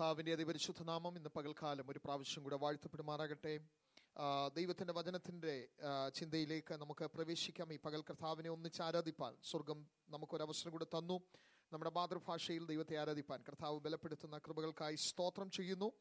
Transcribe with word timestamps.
കർത്താവിന്റെ 0.00 0.32
അതിപരിശുദ്ധ 0.32 0.82
നാമം 0.82 1.16
ഇന്ന് 1.16 1.28
പകൽക്കാലം 1.36 1.90
ഒരു 1.90 2.00
പ്രാവശ്യം 2.04 2.42
കൂടെ 2.42 2.56
വാഴ്ത്തപ്പെടുമാറാകട്ടെ. 2.56 3.60
ദൈവത്തിന്റെ 4.54 4.92
വചനത്തിന്റെ 4.92 5.68
ചിന്തയിലേക്ക് 6.14 6.74
നമുക്ക് 6.74 7.04
പ്രവേശിക്കാം. 7.04 7.72
ഈ 7.72 7.78
പകൽ 7.84 8.02
കർത്താവിനെ 8.02 8.50
ഒന്നിച്ച് 8.50 8.82
ആരാധിപ്പാൻ 8.82 9.36
സ്വർഗം 9.50 9.86
നമുക്കൊരവസരം 10.08 10.72
കൂടെ 10.72 10.84
തന്നു. 10.84 11.20
നമ്മുടെ 11.72 11.90
മാതൃഭാഷയിൽ 11.90 12.66
ദൈവത്തെ 12.66 12.96
ആരാധിപ്പാൻ 12.96 13.44
കർത്താവ് 13.48 13.80
ബലപ്പെടുത്തുന്ന 13.80 14.38
കൃപകൾക്കായി 14.38 14.94
സ്തോത്രം 14.94 15.50
ചെയ്യുന്നു. 15.50 15.92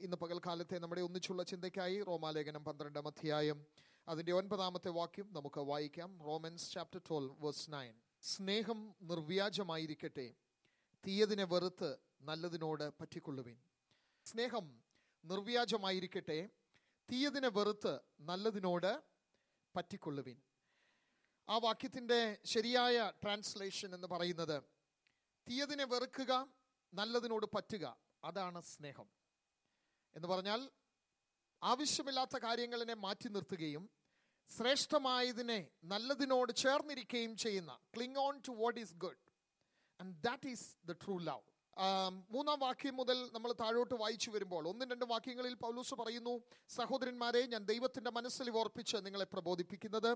ഇന്ന് 0.00 0.16
പകൽക്കാലത്തെ 0.16 0.78
നമ്മുടെ 0.78 1.00
ഒന്നിച്ചുള്ള 1.00 1.42
ചിന്തയ്ക്കായി 1.42 2.02
റോമാലേഖനം 2.02 2.64
പന്ത്രണ്ടാം 2.64 3.06
അധ്യായം 3.06 3.66
അതിന്റെ 4.08 4.32
ഒൻപതാമത്തെ 4.32 4.90
വാക്യം 4.90 5.30
നമുക്ക് 5.32 5.60
വായിക്കാം. 5.60 6.20
Romans 6.26 6.72
chapter 6.72 7.00
twelve 7.10 7.36
verse 7.38 7.72
nine. 7.72 7.94
സ്നേഹം 8.22 8.94
നിർവ്യാജമായിരിക്കട്ടെ 9.02 10.34
തീയതിനെ 11.06 11.44
വെറുത്ത് 11.44 12.09
നല്ലതിനോട് 12.20 12.92
പറ്റിക്കൊള്ളുവിൻ. 13.00 13.58
സ്നേഹം 14.24 14.82
നിർവ്യാജമായിരിക്കട്ടെ. 15.24 16.48
തീയതിനെ 17.10 17.48
വെറുത്ത് 17.48 18.00
നല്ലതിനോട് 18.20 19.02
പറ്റിക്കൊള്ളുവിൻ. 19.76 20.42
ആ 21.48 21.58
വാക്യത്തിന്റെ 21.58 22.38
ശരിയായ 22.44 23.12
ട്രാൻസ്ലേഷൻ 23.22 23.94
എന്ന് 23.94 24.06
പറയുന്നത് 24.06 24.62
തീയതിനെ 25.48 25.84
വെറുക്കുക 25.84 26.48
നല്ലതിനോട് 26.94 27.46
പറ്റുക 27.46 27.96
അതാണ് 28.24 28.60
സ്നേഹം. 28.60 29.08
എന്ന് 30.16 30.28
പറഞ്ഞാൽ 30.28 30.70
ആവശ്യമില്ലാത്ത 31.62 32.38
കാര്യങ്ങളിനെ 32.38 32.94
മാറ്റി 32.94 33.28
നിർത്തുകയും 33.28 33.90
ശ്രേഷ്ഠമായതിനെ 34.48 35.70
നല്ലതിനോട് 35.84 36.52
ചേർന്നിരിക്കുകയും 36.52 37.36
ചെയ്യുന്ന 37.36 37.78
cling 37.94 38.16
on 38.16 38.40
to 38.48 38.52
what 38.52 38.80
is 38.80 38.94
good 38.94 39.18
and 40.00 40.16
that 40.22 40.48
is 40.48 40.78
the 40.84 40.92
true 40.92 41.18
love 41.18 41.49
മൂന്നാം 42.34 42.58
വാക്യം 42.60 42.94
മുതൽ 42.96 43.18
നമ്മൾ 43.34 43.50
താഴോട്ട് 43.60 43.94
വായിച്ചു 43.94 44.30
വരുമ്പോൾ 44.30 44.64
ഒന്നും 44.68 44.88
രണ്ട് 44.92 45.04
വാക്യങ്ങളിൽ 45.04 45.54
പൗലൂസ് 45.54 45.94
പറയുന്നു 45.94 46.34
സഹോദരന്മാരെ 46.68 47.42
ഞാൻ 47.52 47.62
ദൈവത്തിന്റെ 47.64 48.10
മനസ്സിൽ 48.10 48.50
ഓർപ്പിച്ച് 48.50 48.96
നിങ്ങളെ 49.06 49.24
പ്രബോധിപ്പിക്കുന്നത്. 49.24 50.10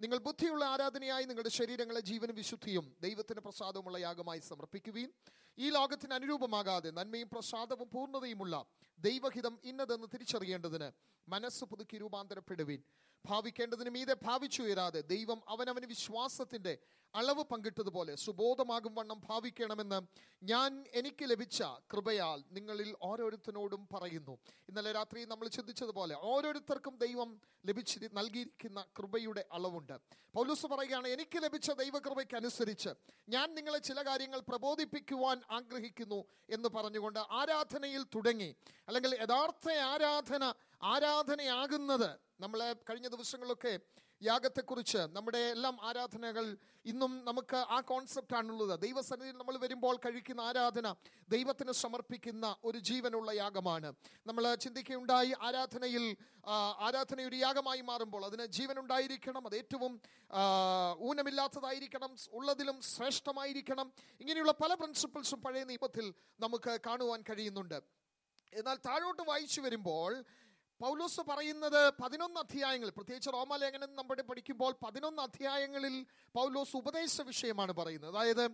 നിങ്ങൾ 0.00 0.18
ബുദ്ധിയുള്ള 0.18 0.64
ആരാധനയായി 0.64 1.24
നിങ്ങളുടെ 1.24 1.48
ശരീരങ്ങളെ 1.48 2.00
ജീവനും 2.00 2.36
വിശുദ്ധിയും 2.36 2.86
ദൈവത്തിന് 3.00 3.40
പ്രസാദമുള്ള 3.40 3.98
യാഗമായി 3.98 4.42
സമർപ്പിക്കുകയും 4.50 5.12
ഈ 5.58 5.70
ലോകത്തിന് 5.70 6.14
അനുരൂപമാകാതെ 6.14 6.90
നന്മയും 6.90 7.28
പ്രസാദവും 7.28 7.88
പൂർണതയുമുള്ള 7.94 8.54
ദൈവഹിതം 8.98 9.54
ഇന്നതെന്ന് 9.64 10.08
തിരിച്ചറിയേണ്ടതിന് 10.14 10.90
മനസ്സ് 11.28 11.64
പുതുക്കി 11.64 11.96
രൂപാന്തരപ്പെടുവീൻ. 11.98 12.82
ഭാവിക്കേണ്ടതിന് 13.28 13.90
മീതെ 13.90 14.16
ഭാവിച്ചുയരാതെ 14.22 15.00
ദൈവം 15.00 15.42
അവനവന് 15.48 15.86
വിശ്വാസത്തിന്റെ 15.86 16.78
അളവ് 17.14 17.42
പങ്കിട്ടതുപോലെ 17.42 18.14
സുബോധമാകും 18.14 18.94
വണ്ണം 18.94 19.20
ഭാവിക്കണമെന്ന് 19.28 20.00
ഞാൻ 20.42 20.84
എനിക്ക് 20.94 21.24
ലഭിച്ച 21.24 21.62
കൃപയാൽ 21.62 22.44
നിങ്ങളിൽ 22.50 22.94
ഓരോരുത്തരോടും 23.02 23.88
പറയുന്നു. 23.94 24.38
ഇന്നലെ 24.68 24.92
രാത്രി 24.92 25.24
നമ്മൾ 25.24 25.48
ചിന്തിച്ചതുപോലെ 25.48 26.16
ഓരോരുത്തർക്കും 26.22 26.96
ദൈവം 26.96 27.40
ലഭിച്ചി 27.66 28.00
നൽകിയിരിക്കുന്ന 28.12 28.84
കൃപയുടെ 28.98 29.44
അളവുണ്ട്. 29.52 29.96
പൗലൂസ് 30.34 30.66
പറയുകയാണ് 30.66 31.08
എനിക്ക് 31.08 31.42
ലഭിച്ച 31.42 31.70
ദൈവകൃപയ്ക്കനുസരിച്ച് 31.70 32.88
ഞാൻ 33.28 33.54
നിങ്ങളെ 33.54 33.78
ചില 33.78 34.02
കാര്യങ്ങൾ 34.06 34.40
പ്രബോധിപ്പിക്കുവാൻ 34.40 35.40
ആഗ്രഹിക്കുന്നു 35.50 36.24
എന്ന് 36.50 36.68
പറഞ്ഞുകൊണ്ട് 36.68 37.18
ആരാധനയിൽ 37.18 38.02
തുടങ്ങി. 38.14 38.54
അല്ലെങ്കിൽ 38.88 39.14
യഥാർത്ഥ 39.22 39.68
ആരാധന 39.92 40.54
ആരാധനയാകുന്നത്. 40.82 42.18
നമ്മളെ 42.40 42.76
കഴിഞ്ഞ 42.90 43.08
ദിവസങ്ങളിലൊക്കെ 43.08 43.78
യാഗത്തെക്കുറിച്ച് 44.22 44.98
നമ്മുടെ 44.98 45.38
എല്ലാം 45.38 45.78
ആരാധനകൾ 45.82 46.56
ഇന്നും 46.84 47.24
നമുക്ക് 47.24 47.56
ആ 47.56 47.80
കോൺസെപ്റ്റാണുള്ളത് 47.80 48.80
ദൈവസന്നിധിയിൽ 48.80 49.36
നമ്മൾ 49.36 49.56
വരുമ്പോൾ 49.56 49.96
കഴിക്കുന്ന 49.96 50.40
ആരാധന 50.40 50.94
ദൈവത്തിന് 51.28 51.72
സമർപ്പിക്കുന്ന 51.72 52.56
ഒരു 52.64 52.78
ജീവനുള്ള 52.78 53.32
യാഗമാണ്. 53.32 53.94
നമ്മൾ 54.26 54.54
ചിന്തിക്കുകയുണ്ടായി 54.54 55.34
ആരാധനയിൽ 55.40 56.16
ആരാധന 56.78 57.20
ഒരു 57.20 57.36
യാഗമായി 57.36 57.80
മാറുമ്പോൾ 57.80 58.24
അതിന് 58.24 58.46
ജീവനുണ്ടായിരിക്കണം 58.46 59.46
അത് 59.46 59.56
ഏറ്റവും 59.56 60.00
ഊനമില്ലാത്തതായിരിക്കണം 60.98 62.16
ഉള്ളതിലും 62.32 62.80
ശ്രേഷ്ഠമായിരിക്കണം. 62.80 63.92
ഇങ്ങനെയുള്ള 64.20 64.52
പല 64.52 64.74
പ്രിൻസിപ്പിൾസും 64.74 65.42
പഴയ 65.42 65.64
നിയമത്തിൽ 65.64 66.14
നമുക്ക് 66.40 66.78
കാണുവാൻ 66.86 67.24
കഴിയുന്നുണ്ട്. 67.30 67.82
എന്നാൽ 68.52 68.76
താഴോട്ട് 68.76 69.22
വായിച്ചു 69.22 69.60
വരുമ്പോൾ 69.60 70.24
പൗലോസ് 70.80 71.20
പറയുന്നത് 71.20 71.92
പതിനൊന്ന് 72.02 72.40
അധ്യായങ്ങൾ 72.40 72.88
പ്രത്യേകിച്ച് 72.90 73.30
റോമാലേഖനം 73.32 73.94
നമ്മുടെ 73.94 74.22
പഠിക്കുമ്പോൾ 74.22 74.72
പതിനൊന്ന് 74.82 75.22
അധ്യായങ്ങളിൽ 75.22 76.06
പൗലോസ് 76.34 76.76
ഉപദേശ 76.76 77.20
വിഷയമാണ് 77.20 77.72
പറയുന്നത്. 77.72 78.16
അതായത് 78.16 78.44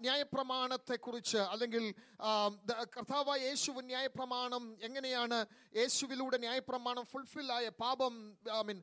ന്യായപ്രമാണത്തെക്കുറിച്ച് 0.00 1.40
അല്ലെങ്കിൽ 1.52 1.84
കർത്താവ് 1.88 2.46
യേശുവിൻ 2.68 2.92
കർത്താവായ 2.94 3.38
യേശു 3.46 3.70
ന്യായപ്രമാണം 3.82 4.64
എങ്ങനെയാണ് 4.82 5.38
യേശുവിലൂടെ 5.76 6.38
ന്യായപ്രമാണം 6.38 7.04
ഫുൾഫിൽ 7.04 7.48
ആയ 7.52 7.68
പാപം 7.82 8.14
ഐ 8.54 8.62
മീൻ 8.62 8.80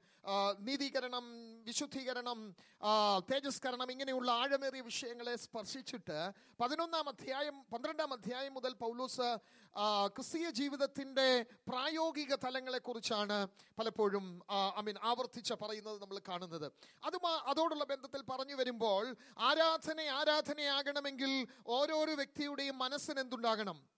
നീതീകരണം 0.59 1.25
വിശുദ്ധീകരണം 1.67 2.39
തേജസ്കരണം 3.29 3.89
ഇങ്ങനെയുള്ള 3.91 4.29
ആഴമേറിയ 4.31 4.81
വിഷയങ്ങളെ 4.81 5.35
സ്പർശിച്ചിട്ട് 5.35 6.17
പതിനൊന്നാം 6.59 7.07
അധ്യായം 7.09 7.55
പന്ത്രണ്ടാം 7.73 8.13
അധ്യായം 8.13 8.53
മുതൽ 8.53 8.73
പൗലൂസ് 8.83 9.29
ക്രിസ്തീയ 10.15 10.47
ജീവിതത്തിന്റെ 10.49 11.27
പ്രായോഗിക 11.69 12.33
തലങ്ങളെക്കുറിച്ചാണ് 12.45 13.37
പലപ്പോഴും 13.79 14.25
ഐ 14.79 14.81
മീൻ 14.81 14.97
ആവർത്തിച്ച് 15.03 15.53
പറയുന്നത് 15.53 15.97
നമ്മൾ 16.01 16.17
കാണുന്നത്. 16.29 16.67
അതുമാ 17.03 17.33
അതോടുള്ള 17.51 17.85
ബന്ധത്തിൽ 17.85 18.21
പറഞ്ഞു 18.31 18.55
വരുമ്പോൾ 18.55 19.03
ആരാധന 19.49 19.99
ആരാധന 20.19 20.59
ആരാധനയാകണമെങ്കിൽ 20.79 21.47
ഓരോരോ 21.67 22.13
വ്യക്തിയുടെയും 22.15 22.77
മനസ്സിന് 22.77 23.19
എന്തുണ്ടാകണം? 23.19 23.89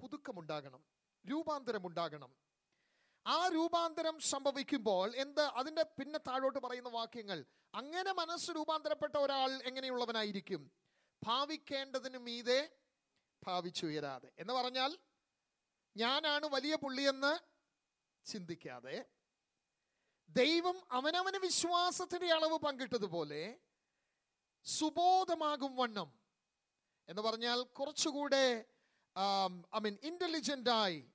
പുതുക്കമുണ്ടാകണം. 0.00 0.84
രൂപാന്തരമുണ്ടാകണം. 1.30 2.32
ആ 3.26 3.48
രൂപാന്തരം 3.48 4.18
സംഭവിക്കുമ്പോൾ 4.18 5.16
എന്ത്? 5.16 5.40
അതിന്റെ 5.40 5.82
പിന്നെ 5.82 6.18
താഴോട്ട് 6.18 6.58
പറയുന്ന 6.58 6.88
വാക്യങ്ങൾ 6.88 7.44
അങ്ങനെ 7.74 8.12
മനസ്സ് 8.12 8.50
രൂപാന്തരപ്പെട്ട 8.50 9.16
ഒരാൾ 9.16 9.50
എങ്ങനെയുള്ളവനായിരിക്കും? 9.62 10.72
ഭാവിക്കേണ്ടതിന് 11.22 12.18
മീതെ 12.18 12.76
ഭാവിച്ചുയരാതെ 13.46 14.32
എന്ന് 14.38 14.52
പറഞ്ഞാൽ 14.52 14.98
ഞാനാണ് 15.96 16.46
വലിയ 16.46 16.74
പുള്ളിയെന്ന് 16.74 17.38
ചിന്തിക്കാതെ 18.24 19.04
ദൈവം 20.28 20.76
അവനവന് 20.90 21.36
വിശ്വാസത്തിന്റെ 21.36 22.32
അളവ് 22.32 22.58
പങ്കിട്ടതുപോലെ 22.58 23.60
സുബോധമാകും 24.64 25.76
വണ്ണം. 25.76 26.21
എന്ന് 27.08 27.22
പറഞ്ഞാൽ 27.22 27.62
കുറച്ചുകൂടെ 27.62 28.64
ഐ 29.74 29.78
മീൻ 29.78 29.98
ഇന്റലിജന്റായി 30.02 31.08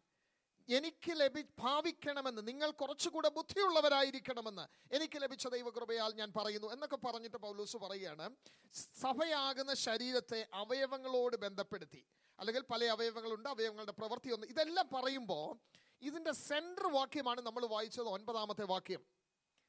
എനിക്ക് 0.69 1.11
ലഭി 1.11 1.45
ഭാവിക്കണമെന്ന് 1.59 2.47
നിങ്ങൾ 2.47 2.71
കുറച്ചുകൂടെ 2.71 3.29
ബുദ്ധിയുള്ളവരായിരിക്കണമെന്ന് 3.29 4.95
എനിക്ക് 4.95 5.21
ലഭിച്ച 5.21 5.47
ദൈവകൃപയാൽ 5.47 6.13
ഞാൻ 6.13 6.33
പറയുന്നു 6.37 6.67
എന്നൊക്കെ 6.67 6.95
പറഞ്ഞിട്ട് 6.95 7.37
പൗലൂസ് 7.37 7.77
പറയുകയാണ്. 7.77 8.35
സഭയാകുന്ന 8.73 9.73
ശരീരത്തെ 9.73 10.47
അവയവങ്ങളോട് 10.53 11.37
ബന്ധപ്പെടുത്തി. 11.37 12.05
അല്ലെങ്കിൽ 12.39 12.63
പല 12.63 12.85
അവയവങ്ങളുണ്ട് 12.85 13.49
അവയവങ്ങളുടെ 13.49 13.91
പ്രവൃത്തി 13.91 14.29
ഒന്ന്. 14.29 14.47
ഇതെല്ലാം 14.47 14.89
പറയുമ്പോൾ 14.93 15.59
ഇതിന്റെ 16.01 16.31
സെൻട്രൽ 16.31 16.91
വാക്യമാണ് 16.91 17.41
നമ്മൾ 17.41 17.65
വായിച്ചത് 17.65 18.07
ഒൻപതാമത്തെ 18.07 18.65
വാക്യം. 18.65 19.05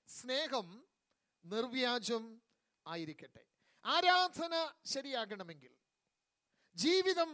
സ്നേഹം 0.09 0.85
നിർവ്യാജം 1.45 2.43
ആയിരിക്കട്ടെ. 2.87 3.45
ആരാധന 3.85 4.73
ശരിയാകണമെങ്കിൽ 4.85 5.78
ജീവിതം 6.85 7.31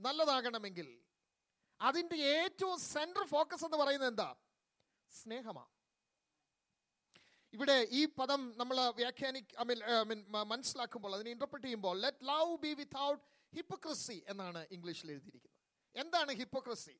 നല്ലതാകണമെങ്കിൽ 0.00 0.88
അതിന്റെ 1.80 2.16
ഏറ്റവും 2.16 2.78
സെൻട്രൽ 2.92 3.26
ഫോക്കസ് 3.32 3.64
എന്ന് 3.66 3.78
പറയുന്നത് 3.80 4.10
എന്താ? 4.12 4.28
സ്നേഹമാണ്. 5.12 5.72
ഇവിടെ 7.52 7.76
ഈ 7.98 8.00
പദം 8.18 8.40
നമ്മൾ 8.60 8.78
വ്യാഖ്യാനി 9.00 9.40
ഐ 9.62 9.64
മീൻ 10.08 10.20
മനസ്സിലാക്കുമ്പോൾ 10.52 11.12
അതിനെ 11.16 11.30
ഇന്റർപ്രറ്റ് 11.34 11.66
ചെയ്യുമ്പോൾ 11.66 11.96
let 12.04 12.28
love 12.30 12.56
be 12.64 12.72
without 12.80 13.22
hypocrisy 13.56 14.18
എന്നാണ് 14.32 14.62
ഇംഗ്ലീഷിൽ 14.76 15.10
എഴുതിയിരിക്കുന്നത്. 15.14 15.60
എന്താണ് 16.02 16.32
ഹിപ്പോക്രസി 16.40 16.96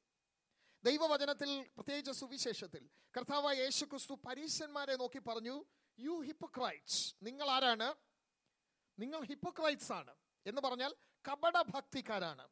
ദൈവവചനത്തിൽ 0.85 1.51
പ്രത്യേകിച്ച് 1.77 2.13
സുവിശേഷത്തിൽ 2.21 2.83
കർത്താവായ 3.17 3.57
യേശു 3.65 3.85
ക്രിസ്തു 3.85 4.15
പരീശന്മാരെ 4.27 4.95
നോക്കി 5.03 5.21
പറഞ്ഞു 5.29 5.57
യു 5.99 6.15
ഹിപ്പോക്രൈറ്റ്സ് 6.29 7.03
നിങ്ങൾ 7.27 7.49
ആരാണ്? 7.57 7.89
നിങ്ങൾ 8.99 9.21
ഹിപ്പോക്രൈറ്റ്സ് 9.31 9.93
ആണ് 10.01 10.15
എന്ന് 10.47 10.61
പറഞ്ഞാൽ 10.67 10.93
കപടഭക്തിക്കാരാണ്. 11.29 12.49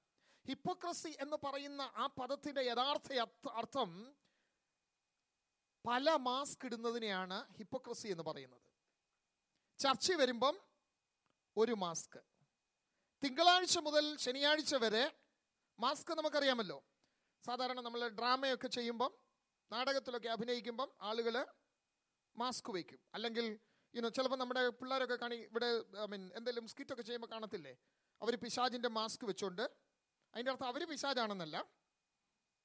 ഹിപ്പോക്രസി 0.49 1.17
എന്ന് 1.21 1.37
പറയുന്ന 1.45 1.83
ആ 1.83 2.07
പദത്തിന്റെ 2.07 2.61
യഥാർത്ഥ 2.61 3.13
അർത്ഥം 3.53 4.17
പല 5.87 6.17
മാസ്ക് 6.17 6.67
ഇടുന്നതിനെയാണ് 6.67 7.53
ഹിപ്പോക്രസി 7.53 8.09
എന്ന് 8.09 8.23
പറയുന്നത്. 8.23 8.71
ചർച്ച 9.79 10.13
വരുമ്പം 10.13 10.61
ഒരു 11.57 11.73
മാസ്ക്. 11.73 12.19
തിങ്കളാഴ്ച 13.25 13.79
മുതൽ 13.79 14.17
ശനിയാഴ്ച 14.17 14.75
വരെ 14.75 15.13
മാസ്ക് 15.79 16.15
നമുക്കറിയാമല്ലോ. 16.15 16.85
സാധാരണ 17.47 17.81
നമ്മൾ 17.81 18.09
ഡ്രാമയൊക്കെ 18.09 18.69
ചെയ്യുമ്പം 18.69 19.13
നാടകത്തിലൊക്കെ 19.73 20.29
അഭിനയിക്കുമ്പം 20.29 20.93
ആളുകൾ 21.01 21.47
മാസ്ക് 22.37 22.71
വയ്ക്കും. 22.71 23.01
അല്ലെങ്കിൽ 23.15 23.61
യുനോ 23.95 24.09
ചിലപ്പോൾ 24.09 24.37
നമ്മുടെ 24.37 24.69
പിള്ളേരൊക്കെ 24.69 25.15
കാണി 25.15 25.37
ഇവിടെ 25.37 25.67
ഐ 26.03 26.07
മീൻ 26.07 26.31
എന്തെങ്കിലും 26.35 26.69
സ്കിറ്റൊക്കെ 26.69 27.03
ചെയ്യുമ്പോൾ 27.03 27.27
കാണത്തില്ലേ? 27.27 27.77
അവർ 28.23 28.37
പിശാജിന്റെ 28.37 28.89
മാസ്ക് 28.89 29.25
വെച്ചുകൊണ്ട് 29.25 29.63
അതിന്റെ 30.35 30.51
അർത്ഥം 30.51 30.67
അവർ 30.67 30.89
പിശാജാണെന്നല്ല 30.89 31.69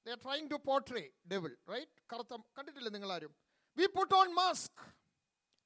they 0.05 0.09
are 0.09 0.17
trying 0.23 0.51
to 0.51 0.55
portray 0.55 1.11
devil 1.31 1.57
right 1.69 1.91
കറുത്ത 2.13 2.37
കണ്ടിട്ടില്ലേ 2.57 2.91
നിങ്ങളാരും? 2.91 3.35
വി 3.77 3.85
പുട്ട് 3.85 4.15
ഓൺ 4.15 4.33
മാസ്ക് 4.33 4.81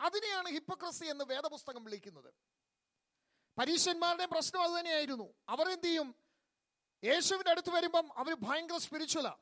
അതിനെയാണ് 0.01 0.49
ഹിപ്പോക്രസി 0.49 1.05
എന്ന് 1.05 1.25
വേദപുസ്തകം 1.25 1.83
വിളിക്കുന്നത്. 1.83 2.33
പരീക്ഷന്മാരുടെ 3.57 4.25
പ്രശ്നം 4.25 4.61
അത് 4.61 4.79
തന്നെയായിരുന്നു. 4.79 5.33
അവർ 5.49 5.69
എന്ത് 5.69 5.83
ചെയ്യും? 5.83 6.15
യേശുവിന്റെ 7.03 7.51
അടുത്ത് 7.51 7.69
വരുമ്പം 7.69 8.17
അവർ 8.17 8.33
ഭയങ്കര 8.33 8.77
സ്പിരിച്വലാ 8.77 9.37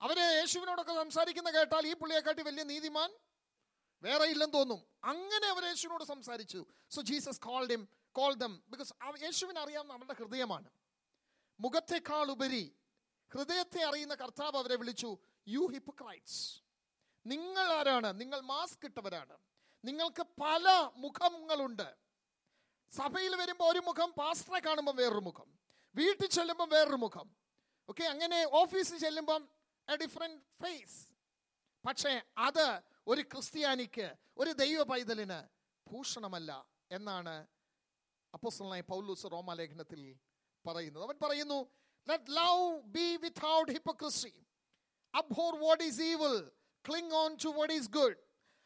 അവർ 0.00 0.18
യേശുവിനോടൊക്കെ 0.18 0.94
സംസാരിക്കുന്ന 0.94 1.50
കേട്ടാൽ 1.50 1.86
ഈ 1.86 1.94
പുള്ളിയെക്കാട്ടി 1.94 2.42
വലിയ 2.42 2.62
നീതിമാൻ 2.62 3.10
വേറെ 4.02 4.24
ഇല്ലെന്ന് 4.24 4.54
തോന്നും. 4.54 4.86
അങ്ങനെ 5.04 5.46
അവർ 5.46 5.64
യേശുവിനോട് 5.64 6.04
സംസാരിച്ചു. 6.04 6.66
So 6.90 7.02
Jesus 7.02 7.40
called 7.40 7.70
him 7.70 7.88
call 8.18 8.32
them 8.44 8.52
because 8.72 8.92
യേശുവിനെ 9.24 9.60
അറിയാവുന്ന 9.64 9.92
അവരുടെ 9.98 10.14
ഹൃദയമാണ്. 10.20 10.68
മുഖത്തെക്കാൾ 11.60 12.26
ഉപരി 12.36 12.64
ഹൃദയത്തെ 13.32 13.80
അറിയുന്ന 13.88 14.14
കർത്താവ് 14.22 14.56
അവരെ 14.62 14.76
വിളിച്ചു 14.82 15.10
യു 15.54 15.62
ഹിപ്പോക്രൈറ്റ്സ് 15.74 16.40
നിങ്ങൾ 17.26 17.66
ആരാണ്? 17.78 18.10
നിങ്ങൾ 18.20 18.40
മാസ്ക് 18.52 18.84
ഇട്ടവരാണ്. 18.88 19.36
നിങ്ങൾക്ക് 19.84 20.24
പല 20.42 20.66
മുഖങ്ങളുണ്ട്. 21.04 21.88
സഭയിൽ 22.92 23.32
വരുമ്പോൾ 23.40 23.68
ഒരു 23.72 23.80
മുഖം 23.88 24.10
പാസ്റ്ററെ 24.20 24.60
കാണുമ്പോൾ 24.66 24.94
വേറൊരു 25.00 25.22
മുഖം. 25.28 25.48
വീട്ടിൽ 25.94 26.28
ചെല്ലുമ്പോൾ 26.36 26.68
വേറൊരു 26.74 26.98
മുഖം. 27.04 27.26
ഓക്കെ 27.88 28.04
അങ്ങനെ 28.12 28.38
ഓഫീസിൽ 28.60 28.98
ചെല്ലുമ്പം 29.04 29.42
എ 29.88 29.96
ഡിഫറെന്റ് 30.02 30.40
ഫേസ് 30.62 30.98
പക്ഷേ 31.84 32.12
അത് 32.38 32.66
ഒരു 33.06 33.22
ക്രിസ്ത്യാനിക്ക് 33.32 34.06
ഒരു 34.36 34.52
ദൈവ 34.62 34.82
പൈതലിന് 34.82 35.40
ഭൂഷണമല്ല 35.86 36.50
എന്നാണ് 36.90 37.34
അപ്പോസ്തലനായ 38.34 38.80
പൗലൂസ് 38.80 39.26
റോമാലേഖനത്തിൽ 39.32 40.18
പറയുന്നത് 40.66 41.04
അവൻ 41.04 41.18
പറയുന്നു 41.22 41.70
let 42.08 42.30
love 42.30 42.80
be 42.80 43.16
without 43.16 43.72
hypocrisy 43.72 44.32
abhor 45.14 45.58
what 45.58 45.84
is 45.84 46.02
evil 46.02 46.50
cling 46.88 47.12
on 47.12 47.36
to 47.44 47.48
what 47.48 47.74
is 47.74 47.90
good 47.90 48.16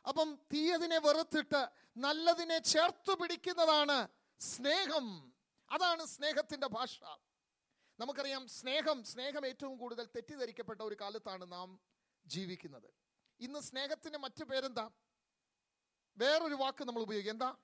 അപ്പം 0.09 0.39
തീയതിനെ 0.53 0.99
വെറുത്തിട്ട് 0.99 1.69
നല്ലതിനെ 1.97 2.59
ചേർത്ത് 2.59 3.19
പിടിക്കുന്നതാണ് 3.21 4.09
സ്നേഹം. 4.41 5.07
അതാണ് 5.71 6.07
സ്നേഹത്തിന്റെ 6.07 6.67
ഭാഷ. 6.67 7.01
നമുക്കറിയാം 7.99 8.49
സ്നേഹം 8.49 9.05
സ്നേഹം 9.05 9.47
ഏറ്റവും 9.47 9.79
കൂടുതൽ 9.79 10.09
തെറ്റിദ്ധരിക്കപ്പെട്ട 10.17 10.81
ഒരു 10.81 10.97
കാലത്താണ് 11.01 11.53
നാം 11.53 11.81
ജീവിക്കുന്നത്. 12.27 12.89
ഇന്ന് 13.41 13.61
സ്നേഹത്തിന് 13.61 14.19
മറ്റു 14.19 14.45
പേരെന്താ? 14.45 14.91
വേറൊരു 16.17 16.55
വാക്ക് 16.55 16.85
നമ്മൾ 16.85 17.03
ഉപയോഗിക്കുക 17.03 17.33
എന്താ? 17.33 17.57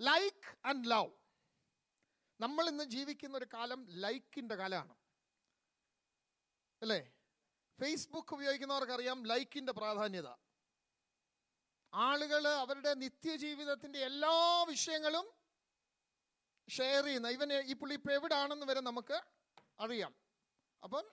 ലൈക്ക് 0.00 0.66
ആൻഡ് 0.66 0.90
ലവ് 0.90 1.23
നമ്മൾ 2.40 2.68
ഇന്ന് 2.68 2.84
ജീവിക്കുന്ന 2.84 3.36
ഒരു 3.36 3.46
കാലം 3.54 3.86
ലൈക്കിന്റെ 3.90 4.54
കാലമാണ്. 4.54 4.94
അല്ലേ? 6.82 7.12
ഫേസ്ബുക്ക് 7.80 8.34
ഉപയോഗിക്കുന്നവർക്കറിയാം 8.34 9.26
ലൈക്കിന്റെ 9.26 9.72
പ്രാധാന്യത. 9.72 10.34
ആളുകൾ 11.94 12.48
അവരുടെ 12.48 12.94
നിത്യജീവിതത്തിന്റെ 12.94 13.98
എല്ലാ 13.98 14.62
വിഷയങ്ങളും 14.62 15.32
ഷെയർ 16.70 17.04
ചെയ്യുന്ന 17.04 17.28
ഇവൻ 17.28 17.52
ഈ 17.52 17.74
പുള്ളി 17.74 17.94
ഇപ്പൊ 17.94 18.12
എവിടാണെന്ന് 18.12 18.66
വരെ 18.66 18.80
നമുക്ക് 18.80 19.22
അറിയാം. 19.80 20.14
അപ്പം 20.82 21.10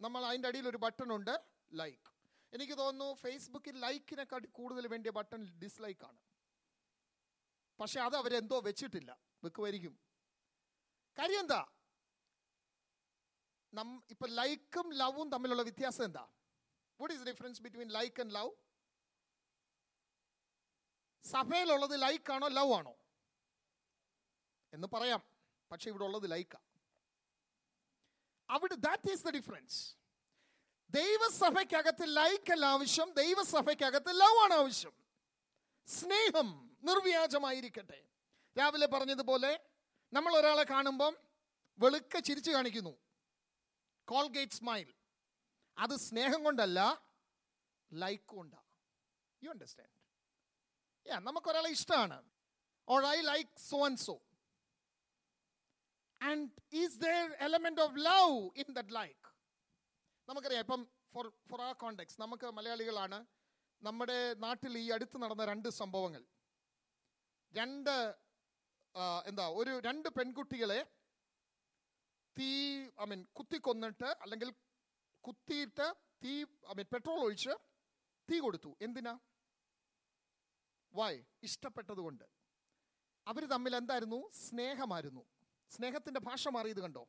നമ്മൾ 0.00 0.26
അതിന്റെ 0.26 0.48
അടിയിൽ 0.48 0.68
ഒരു 0.68 0.76
ബട്ടൺ 0.76 1.14
ഉണ്ട് 1.14 1.44
ലൈക്ക് 1.72 2.10
എനിക്ക് 2.52 2.78
തോന്നുന്നു 2.78 3.14
ഫേസ്ബുക്കിൽ 3.14 3.78
ലൈക്കിനെക്കാട്ടി 3.78 4.48
കൂടുതൽ 4.48 4.86
വേണ്ടിയ 4.86 5.12
ബട്ടൺ 5.12 5.58
ഡിസ്ലൈക്ക് 5.58 6.04
ആണ്. 6.04 6.18
പക്ഷെ 7.80 8.00
അത് 8.00 8.16
അവരെന്തോ 8.16 8.60
വെച്ചിട്ടില്ല. 8.60 9.18
വെക്കുമായിരിക്കും 9.44 10.09
കാര്യം 11.20 11.40
എന്താ 11.40 11.68
നം 13.74 14.04
ഇപ്പൊ 14.10 14.26
ലൈക്കും 14.26 14.92
ലവും 14.92 15.30
തമ്മിലുള്ള 15.30 15.62
വ്യത്യാസം 15.62 16.04
എന്താ? 16.04 16.28
What 17.00 17.14
is 17.14 17.22
difference 17.22 17.62
between 17.62 17.88
like 17.88 18.20
and 18.20 18.34
love 18.34 18.50
സഭയിലുള്ളത് 21.24 22.02
like 22.02 22.32
ആണോ 22.32 22.48
ലവ് 22.48 22.72
ആണോ 22.72 22.96
എന്ന് 24.72 24.88
പറയാം. 24.92 25.22
പക്ഷെ 25.72 25.90
ഇവിടെ 25.90 26.04
ഉള്ളത് 26.04 26.30
ലൈക്കാ. 26.30 26.58
അവിടെ 28.50 28.74
ദാറ്റ് 28.74 29.10
ഈസ് 29.12 29.24
ദ 29.24 29.30
ഡിഫറൻസ് 29.30 29.96
ദൈവസഭയ്ക്കകത്ത് 30.90 32.02
അല്ല 32.02 32.64
ആവശ്യം 32.64 33.12
ദൈവസഭയ്ക്കകത്ത് 33.12 34.08
ലവ് 34.08 34.38
ആണ് 34.42 34.52
ആവശ്യം. 34.52 34.92
സ്നേഹം 35.86 36.78
നിർവ്യാജമായിരിക്കട്ടെ. 36.82 38.08
രാവിലെ 38.58 38.86
പറഞ്ഞതുപോലെ 38.86 39.69
നമ്മൾ 40.12 40.32
ഒരാളെ 40.40 40.64
കാണുമ്പം 40.72 41.14
വെളുക്ക 41.78 42.14
ചിരിച്ചു 42.28 42.50
കാണിക്കുന്നു. 42.54 42.94
കോൾഗേറ്റ് 44.08 44.56
സ്മൈൽ 44.60 44.88
അത് 45.76 45.94
സ്നേഹം 46.08 46.40
കൊണ്ടല്ല 46.46 46.80
ലൈക്ക് 47.90 48.26
കൊണ്ടാണ് 48.36 48.68
യു 49.42 49.50
അണ്ടർസ്റ്റാൻഡ് 49.54 49.94
യാ 51.06 51.18
നമുക്കൊരാളെ 51.28 51.70
ഇഷ്ടമാണ്. 51.76 52.18
Or 52.88 53.02
I 53.16 53.18
like 53.30 53.50
so 53.70 53.78
and 53.88 54.02
so 54.08 54.14
and 56.20 56.48
is 56.82 56.98
there 57.04 57.18
element 57.46 57.82
of 57.86 57.96
love 58.08 58.34
in 58.62 58.68
that 58.78 58.94
like 59.00 59.26
നമുക്കറിയാം 60.28 60.64
ഇപ്പം 60.66 60.82
ഫോർ 61.12 61.26
ഫോർ 61.50 61.60
ആ 61.68 61.70
കോണ്ടെക്സ് 61.84 62.18
നമുക്ക് 62.24 62.48
മലയാളികളാണ് 62.58 63.18
നമ്മുടെ 63.82 64.18
നാട്ടിൽ 64.44 64.74
ഈ 64.82 64.86
അടുത്ത് 64.96 65.16
നടന്ന 65.22 65.44
രണ്ട് 65.50 65.68
സംഭവങ്ങൾ. 65.78 66.22
രണ്ട് 67.54 67.94
എന്താ 69.26 69.48
ഒരു 69.48 69.78
രണ്ട് 69.78 70.08
പെൺകുട്ടികളെ 70.08 70.80
തീ 72.38 72.50
ഐ 73.00 73.04
മീൻ 73.04 73.26
കുത്തിക്കൊന്നിട്ട് 73.32 74.08
അല്ലെങ്കിൽ 74.22 74.50
കുത്തിയിട്ട് 75.24 75.94
തീ 76.24 76.34
ഐ 76.42 76.74
മീൻ 76.76 76.86
പെട്രോൾ 76.92 77.20
ഒഴിച്ച് 77.20 77.50
തീ 78.28 78.38
കൊടുത്തു. 78.38 78.76
എന്തിനാ? 78.82 79.18
വായ് 80.94 81.24
ഇഷ്ടപ്പെട്ടത് 81.42 82.00
കൊണ്ട് 82.00 82.24
അവർ 83.26 83.44
തമ്മിൽ 83.44 83.76
എന്തായിരുന്നു? 83.76 84.30
സ്നേഹമായിരുന്നു. 84.32 85.22
സ്നേഹത്തിന്റെ 85.70 86.20
ഭാഷ 86.20 86.48
മാറിയത് 86.48 86.80
കണ്ടോ? 86.80 87.08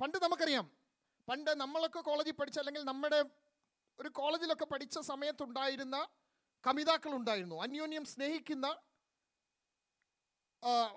പണ്ട് 0.00 0.18
നമുക്കറിയാം. 0.22 0.66
പണ്ട് 1.28 1.50
നമ്മളൊക്കെ 1.50 2.00
കോളേജിൽ 2.00 2.32
പഠിച്ച 2.32 2.58
അല്ലെങ്കിൽ 2.58 2.82
നമ്മുടെ 2.82 3.24
ഒരു 3.98 4.08
കോളേജിലൊക്കെ 4.08 4.64
പഠിച്ച 4.64 4.98
സമയത്തുണ്ടായിരുന്ന 4.98 6.08
കമിതാക്കൾ 6.66 7.14
ഉണ്ടായിരുന്നു 7.14 7.56
അന്യോന്യം 7.62 8.04
സ്നേഹിക്കുന്ന 8.04 8.66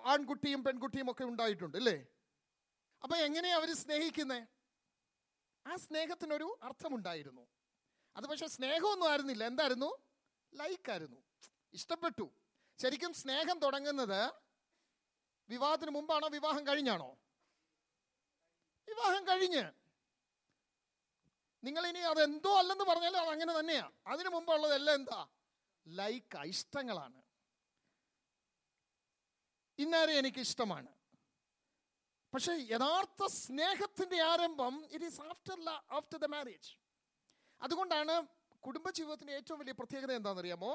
ആൺകുട്ടിയും 0.04 0.64
പെൺകുട്ടിയും 0.64 1.10
ഒക്കെ 1.10 1.24
ഉണ്ടായിട്ടുണ്ട് 1.24 1.78
അല്ലേ? 1.78 2.06
അപ്പൊ 3.02 3.16
എങ്ങനെയാ 3.16 3.56
അവർ 3.56 3.74
സ്നേഹിക്കുന്നത് 3.74 4.48
ആ 5.66 5.76
സ്നേഹത്തിനൊരു 5.76 6.58
അർത്ഥമുണ്ടായിരുന്നു. 6.62 7.48
അത് 8.16 8.24
പക്ഷെ 8.24 8.46
സ്നേഹമൊന്നും 8.46 9.08
ആയിരുന്നില്ല. 9.08 9.44
എന്തായിരുന്നു? 9.44 9.98
ലൈക്കായിരുന്നു. 10.54 11.16
ഇഷ്ടപ്പെട്ടു. 11.72 12.30
ശരിക്കും 12.78 13.12
സ്നേഹം 13.12 13.58
തുടങ്ങുന്നത് 13.58 14.32
വിവാഹത്തിന് 15.48 15.90
മുമ്പാണോ 15.90 16.28
വിവാഹം 16.28 16.66
കഴിഞ്ഞാണോ? 16.66 17.18
വിവാഹം 18.88 19.28
കഴിഞ്ഞ്. 19.28 19.72
നിങ്ങൾ 21.64 21.86
ഇനി 21.86 21.98
അതെന്തോ 21.98 22.58
അല്ലെന്ന് 22.58 22.84
പറഞ്ഞാലും 22.84 23.20
അത് 23.20 23.28
അങ്ങനെ 23.28 23.60
തന്നെയാ. 23.60 23.90
അതിനു 24.06 24.28
മുമ്പുള്ളതെല്ലാം 24.28 24.94
എന്താ? 24.94 25.28
ലൈക്ക 25.86 26.38
ഇഷ്ടങ്ങളാണ്. 26.38 27.27
ഇന്നാരെ 29.78 30.18
എനിക്ക് 30.18 30.38
ഇഷ്ടമാണ് 30.38 30.90
പക്ഷെ 32.32 32.52
യഥാർത്ഥ 32.70 33.26
സ്നേഹത്തിന്റെ 33.36 34.22
ആരംഭം 34.22 34.84
it 34.92 35.04
is 35.04 35.20
after 35.20 35.58
after 35.90 36.18
the 36.18 36.24
marriage 36.24 36.70
അതുകൊണ്ടാണ് 37.60 38.14
കുടുംബജീവിതത്തിന്റെ 38.62 39.32
ഏറ്റവും 39.32 39.58
വലിയ 39.58 39.72
പ്രത്യേകത 39.72 40.12
എന്താണെന്നറിയാമോ? 40.12 40.70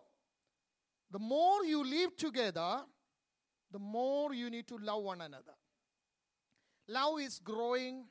The 1.11 1.17
more 1.29 1.65
you 1.65 1.83
live 1.87 2.11
together 2.23 2.73
the 3.71 3.77
more 3.91 4.35
you 4.35 4.49
need 4.49 4.67
to 4.67 4.75
love 4.81 5.03
one 5.05 5.23
another 5.23 5.57
love 6.89 7.21
is 7.21 7.43
growing 7.43 8.01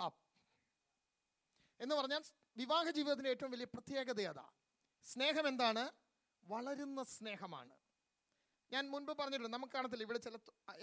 up 0.00 0.20
എന്ന് 1.80 1.94
പറഞ്ഞാൽ 1.94 2.22
വിവാഹ 2.56 2.90
ജീവിതത്തിന്റെ 2.90 3.30
ഏറ്റവും 3.30 3.50
വലിയ 3.50 3.64
പ്രത്യേകത 3.64 4.20
അതാ. 4.28 4.46
സ്നേഹം 5.06 5.48
എന്താണ്? 5.48 5.84
വളരുന്ന 6.44 7.02
സ്നേഹമാണ്. 7.02 7.74
ഞാൻ 8.72 8.84
മുൻപ് 8.92 9.12
പറഞ്ഞിട്ടുണ്ട് 9.20 9.52
നമുക്ക് 9.56 9.74
കാണത്തില്ല 9.78 10.04
ഇവിടെ 10.06 10.20
ചില 10.26 10.36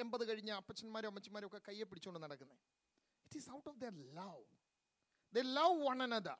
എൺപത് 0.03 0.23
കഴിഞ്ഞ 0.29 0.51
അപ്പച്ചന്മാരും 0.61 1.09
അമ്മച്ചന്മാരും 1.11 1.47
ഒക്കെ 1.49 1.59
കയ്യെ 1.67 1.85
പിടിച്ചുകൊണ്ട് 1.89 2.19
നടക്കുന്നത് 2.25 2.61
it 3.25 3.37
is 3.41 3.49
out 3.57 3.67
of 3.71 3.79
their 3.85 3.95
love 4.19 4.43
the 5.33 5.43
love 5.57 5.75
one 5.87 6.03
another 6.07 6.37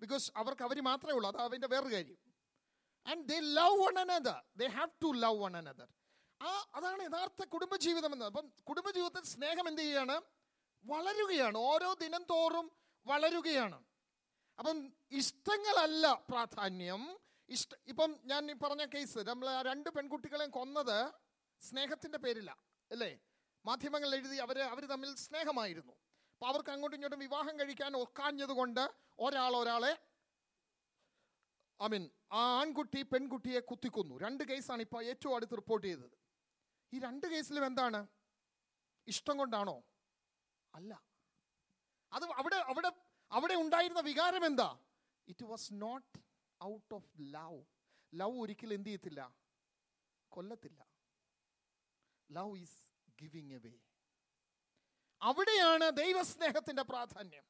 because 0.00 0.26
അവർക്ക് 0.40 0.64
അവർ 0.68 0.78
മാത്രമേ 0.90 1.14
ഉള്ളൂ 1.18 1.28
അത് 1.32 1.38
അവന്റെ 1.46 1.68
വേറൊരു 1.74 1.94
കാര്യം. 1.94 2.18
And 3.06 3.22
they 3.30 3.38
love 3.58 3.76
one 3.84 3.96
another 4.04 4.40
they 4.62 4.66
have 4.78 4.90
to 5.04 5.10
love 5.24 5.38
one 5.44 5.56
another 5.60 5.88
ആ 6.40 6.50
അതാണ് 6.78 7.00
യഥാർത്ഥ 7.02 7.44
കുടുംബജീവിതം 7.54 8.12
എന്നത്. 8.14 8.28
അപ്പം 8.32 8.46
കുടുംബജീവിതത്തിൽ 8.68 9.24
സ്നേഹം 9.34 9.68
എന്ത് 9.68 9.80
ചെയ്യുകയാണ് 9.82 10.16
വളരുകയാണ്. 10.84 11.58
ഓരോ 11.70 11.88
ദിനം 12.02 12.22
തോറും 12.32 12.66
വളരുകയാണ്. 13.06 13.78
അപ്പം 14.58 14.76
ഇഷ്ടങ്ങളല്ല 15.20 16.04
പ്രാധാന്യം 16.30 17.02
ഇഷ്ട 17.48 17.74
ഇപ്പം 17.88 18.10
ഞാൻ 18.24 18.50
ഈ 18.50 18.54
പറഞ്ഞ 18.54 18.84
കേസ് 18.94 19.18
നമ്മൾ 19.18 19.48
ആ 19.48 19.62
രണ്ട് 19.62 19.90
പെൺകുട്ടികളെയും 19.90 20.50
കൊന്നത് 20.50 20.98
സ്നേഹത്തിന്റെ 21.62 22.18
പേരില്ല 22.18 22.50
അല്ലേ? 22.90 23.10
മാധ്യമങ്ങൾ 23.64 24.14
എഴുതി 24.14 24.36
അവർ 24.36 24.58
അവർ 24.62 24.84
തമ്മിൽ 24.84 25.14
സ്നേഹമായിരുന്നു. 25.16 25.94
അപ്പോൾ 26.34 26.48
അവർക്ക് 26.48 26.70
അങ്ങോട്ടും 26.70 26.96
ഇങ്ങോട്ടും 26.96 27.18
വിവാഹം 27.18 27.58
കഴിക്കാൻ 27.60 27.96
ഒക്കാഞ്ഞത് 27.96 28.52
കൊണ്ട് 28.52 28.82
ഒരാൾ 29.18 29.56
ഒരാളെ 29.56 29.92
ഐ 31.80 31.88
മീൻ 31.88 32.04
ആ 32.32 32.60
ആൺകുട്ടി 32.60 33.02
പെൺകുട്ടിയെ 33.02 33.60
കുത്തിക്കുന്നു. 33.60 34.14
രണ്ട് 34.18 34.44
കേസാണ് 34.44 34.82
ഇപ്പോൾ 34.82 35.02
ഏറ്റവും 35.04 35.36
അടുത്ത് 35.36 35.56
റിപ്പോർട്ട് 35.56 35.86
ചെയ്തത്. 35.86 36.16
ഈ 36.92 36.98
രണ്ട് 36.98 37.26
കേസിലും 37.26 37.66
എന്താണ്? 37.66 38.00
ഇഷ്ടം 39.06 39.36
കൊണ്ടാണോ? 39.38 39.76
അല്ല. 40.74 40.92
അത് 42.12 42.24
അവിടെ 42.40 42.56
അവിടെ 42.56 42.90
അവിടെ 43.32 43.54
ഉണ്ടായിരുന്ന 43.54 44.00
വികാരം 44.00 44.46
എന്താ? 44.46 44.68
It 45.28 45.44
was 45.44 45.68
not 45.72 46.27
out 46.64 46.94
of 46.94 47.10
love 47.20 47.62
love 48.14 48.40
ഒരിക്കലും 48.40 48.74
എന്ത് 48.74 48.88
ചെയ്യത്തില്ല? 48.88 49.34
കൊല്ലത്തില്ല. 50.28 50.86
ലവ് 52.32 52.58
ഈസ് 52.58 52.82
ഗിവിങ് 53.22 53.52
എവേ 53.52 53.72
അവിടെയാണ് 55.22 55.90
ദൈവസ്നേഹത്തിന്റെ 55.90 56.82
പ്രാധാന്യം. 56.82 57.42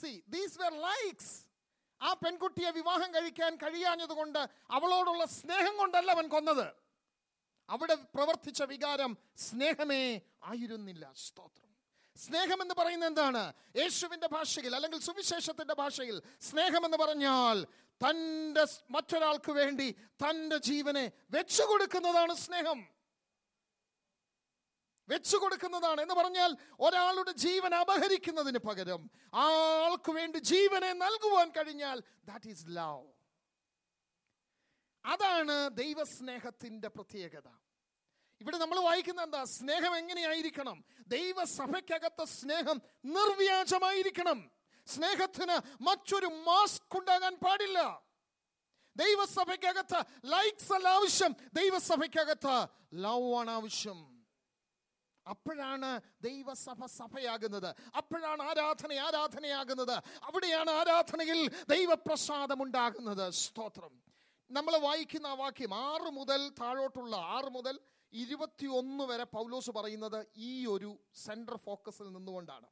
സി 0.00 0.24
ദീസ് 0.28 0.58
വെർ 0.58 0.80
ലൈക്സ് 0.80 1.48
ആ 2.02 2.12
പെൺകുട്ടിയെ 2.12 2.70
വിവാഹം 2.70 3.14
കഴിക്കാൻ 3.14 3.56
കഴിയാഞ്ഞതുകൊണ്ട് 3.56 4.38
അവളോടുള്ള 4.70 5.24
സ്നേഹം 5.24 5.76
കൊണ്ടല്ല 5.76 6.10
അവൻ 6.10 6.28
കൊന്നത്. 6.28 6.74
അവിടെ 7.68 7.94
പ്രവർത്തിച്ച 7.94 8.62
വികാരം 8.62 9.18
സ്നേഹമേ 9.36 10.20
ആയിരുന്നില്ല. 10.44 11.12
സ്തോത്രം. 11.12 11.68
സ്നേഹം 12.16 12.62
എന്ന് 12.62 12.74
പറയുന്നത് 12.74 13.10
എന്താണ്? 13.10 13.52
യേശുവിന്റെ 13.76 14.26
ഭാഷയിൽ 14.26 14.74
അല്ലെങ്കിൽ 14.74 15.00
സുവിശേഷത്തിന്റെ 15.00 15.74
ഭാഷയിൽ 15.74 16.22
സ്നേഹം 16.40 16.84
എന്ന് 16.84 16.96
പറഞ്ഞാൽ 16.96 17.66
തന്റെ 18.06 18.66
മറ്റൊരാൾക്ക് 18.90 19.52
വേണ്ടി 19.52 19.90
തന്റെ 20.12 20.56
ജീവനെ 20.56 21.12
വെച്ചു 21.30 21.62
കൊടുക്കുന്നതാണ് 21.62 22.34
സ്നേഹം. 22.34 22.88
വെച്ചു 25.08 25.36
കൊടുക്കുന്നതാണ് 25.36 26.00
എന്ന് 26.00 26.14
പറഞ്ഞാൽ 26.14 26.56
ഒരാളുടെ 26.80 27.32
ജീവൻ 27.32 27.74
അപഹരിക്കുന്നതിന് 27.74 28.58
പകരം 28.58 29.10
ആൾക്ക് 29.34 30.12
വേണ്ടി 30.12 30.38
ജീവനെ 30.38 30.92
നൽകുവാൻ 30.92 31.50
കഴിഞ്ഞാൽ 31.50 32.02
ദാറ്റ് 32.24 32.48
ഈസ് 32.48 32.64
ലവ് 32.68 33.06
അതാണ് 35.04 35.70
ദൈവസ്നേഹത്തിന്റെ 35.70 36.88
പ്രത്യേകത. 36.88 37.48
ഇവിടെ 38.40 38.58
നമ്മൾ 38.58 38.80
വായിക്കുന്ന 38.80 39.22
എന്താ? 39.22 39.44
സ്നേഹം 39.44 39.98
എങ്ങനെയായിരിക്കണം? 39.98 40.84
ദൈവസഭയ്ക്കകത്ത 41.06 42.22
സ്നേഹം 42.22 42.82
നിർവ്യാജമായിരിക്കണം. 43.04 44.57
സ്നേഹത്തിന് 44.88 45.82
മറ്റൊരു 45.82 46.26
മാസ്ക് 46.26 46.98
ഉണ്ടാകാൻ 46.98 47.34
പാടില്ല. 47.34 48.02
ദൈവസഭയ്ക്കകത്ത് 48.96 50.26
ലൈക്സ് 50.26 50.72
അല്ല 50.72 50.88
ആവശ്യം. 50.88 51.36
ദൈവസഭയ്ക്കകത്ത് 51.52 52.68
ലവ് 52.94 53.34
ആണ് 53.34 53.50
ആവശ്യം. 53.50 54.26
അപ്പോഴാണ് 55.30 56.00
ദൈവസഭ 56.20 56.86
സഭയാകുന്നത്. 56.86 57.74
അപ്പോഴാണ് 57.96 58.42
ആരാധന 58.42 58.92
ആരാധനയാകുന്നത്. 58.92 60.02
അവിടെയാണ് 60.22 60.70
ആരാധനയിൽ 60.70 61.64
ദൈവപ്രസാദം 61.68 62.62
ഉണ്ടാകുന്നത് 62.62 63.30
സ്തോത്രം. 63.30 64.02
നമ്മൾ 64.50 64.78
വായിക്കുന്ന 64.78 65.26
ആ 65.26 65.34
വാക്യം 65.34 65.74
ആറ് 65.74 66.10
മുതൽ 66.10 66.48
താഴോട്ടുള്ള 66.48 67.16
ആറ് 67.16 67.50
മുതൽ 67.50 67.80
ഇരുപത്തിയൊന്ന് 68.12 69.04
വരെ 69.04 69.24
പൗലോസ് 69.24 69.70
പറയുന്നത് 69.70 70.26
ഈ 70.36 70.66
ഒരു 70.66 70.98
സെൻട്രൽ 71.14 71.56
ഫോക്കസിൽ 71.56 72.12
നിന്നുകൊണ്ടാണ്. 72.12 72.66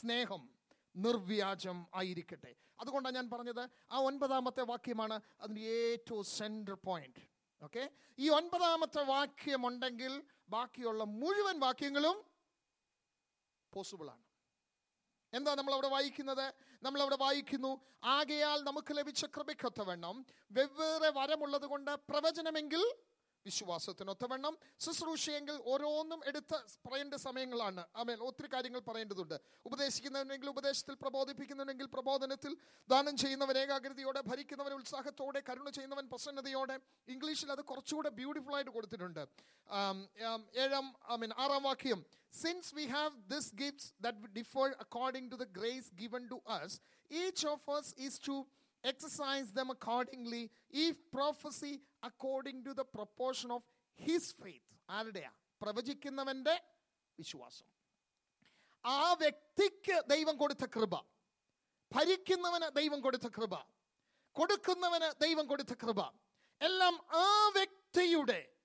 സ്നേഹം. 0.00 0.55
നിർവ്യാജം 0.96 1.86
ആയിരിക്കട്ടെ. 1.94 2.52
അതുകൊണ്ടാണ് 2.80 3.14
ഞാൻ 3.14 3.30
പറഞ്ഞത് 3.30 3.62
ആ 3.90 3.98
ഒൻപതാമത്തെ 3.98 4.62
വാക്യമാണ് 4.62 5.16
അതിന്റെ 5.40 5.60
ഏറ്റവും 5.60 6.24
സെൻട്രൽ 6.24 6.74
പോയിന്റ് 6.74 7.24
ഓക്കെ 7.62 7.90
ഈ 8.18 8.28
ഒൻപതാമത്തെ 8.28 9.02
വാക്യം 9.04 9.66
ഉണ്ടെങ്കിൽ 9.66 10.22
ബാക്കിയുള്ള 10.48 11.04
മുഴുവൻ 11.04 11.60
വാക്യങ്ങളും 11.60 12.16
പോസിബിൾ 13.72 14.10
ആണ്. 14.10 14.24
എന്താ 15.32 15.54
നമ്മൾ 15.54 15.72
അവിടെ 15.72 15.88
വായിക്കുന്നത്? 15.88 16.54
നമ്മൾ 16.82 17.00
അവിടെ 17.00 17.16
വായിക്കുന്നു 17.16 17.80
ആകയാൽ 18.04 18.58
നമുക്ക് 18.62 18.92
ലഭിച്ച 18.96 19.24
കൃപയ്ക്കൊത്തവണ്ണം 19.24 20.26
വെവ്വേറെ 20.50 21.10
വരമുള്ളത് 21.10 21.66
കൊണ്ട് 21.66 21.90
പ്രവചനമെങ്കിൽ 21.90 22.82
വിശ്വാസത്തിനൊത്തവണ്ണം 23.48 24.54
ശുശ്രൂഷയെങ്കിൽ 24.84 25.56
ഓരോന്നും 25.72 26.20
എടുത്ത് 26.30 26.58
പറയേണ്ട 26.86 27.14
സമയങ്ങളാണ്. 27.26 27.82
ആമേൽ 28.00 28.20
ഒത്തിരി 28.28 28.48
കാര്യങ്ങൾ 28.54 28.82
പറയേണ്ടതുണ്ട്. 28.88 29.36
ഉപദേശിക്കുന്നവനെങ്കിൽ 29.68 30.48
ഉപദേശത്തിൽ 30.54 30.94
പ്രബോധിപ്പിക്കുന്നവനെങ്കിൽ 31.04 31.88
പ്രബോധനത്തിൽ 31.96 32.52
ദാനം 32.92 33.16
ചെയ്യുന്നവൻ 33.22 33.58
ഏകാഗ്രതയോടെ 33.64 34.22
ഭരിക്കുന്നവൻ 34.30 34.74
ഉത്സാഹത്തോടെ 34.80 35.42
കരുണ 35.48 35.68
ചെയ്യുന്നവൻ 35.78 36.06
പ്രസന്നതയോടെ. 36.12 36.76
ഇംഗ്ലീഷിൽ 37.14 37.50
അത് 37.56 37.62
കുറച്ചുകൂടെ 37.70 38.12
ബ്യൂട്ടിഫുൾ 38.20 38.54
ആയിട്ട് 38.58 38.72
കൊടുത്തിട്ടുണ്ട്. 38.76 39.22
ഏഴാം 40.64 40.86
ഐ 41.14 41.16
മീൻ 41.24 41.32
ആറാം 41.44 41.64
വാക്യം. 41.70 42.02
Since 42.42 42.70
we 42.78 42.84
have 42.96 43.14
this 43.34 43.50
gifts 43.62 43.90
that 44.04 44.32
differ 44.38 44.66
according 44.86 45.28
to 45.32 45.36
the 45.42 45.46
grace 45.58 45.90
given 46.02 46.22
to 46.32 46.38
us 46.58 46.76
each 47.22 47.44
of 47.52 47.64
us 47.78 47.88
is 48.06 48.20
to 48.28 48.36
exercise 48.84 49.52
them 49.52 49.68
accordingly 49.70 50.50
if 50.74 50.96
prophecy 51.18 51.82
according 52.06 52.64
to 52.64 52.70
the 52.70 52.84
proportion 52.98 53.50
of 53.50 53.62
his 54.06 54.44
faith. 54.44 54.62
ആരുടെയാ? 54.90 55.30
പ്രവചിക്കുന്നവന്റെ 55.62 56.62
വിശ്വാസം. 57.18 57.66
ആ 58.84 59.12
വ്യക്തിക്ക് 59.12 60.06
ദൈവം 60.06 60.36
കൊടുത്ത 60.36 60.66
കൃപ. 60.66 61.00
ഭരിക്കുന്നവന് 61.92 62.76
ദൈവം 62.76 63.00
കൊടുത്ത 63.00 63.26
കൃപ. 63.26 63.54
കൊടുക്കുന്നവന് 64.32 65.20
ദൈവം 65.20 65.46
കൊടുത്ത 65.46 65.74
കൃപ. 65.74 66.00
എല്ലാം 66.62 67.06
ആ 67.10 67.48
വ്യക്തിയുടെ 67.48 68.55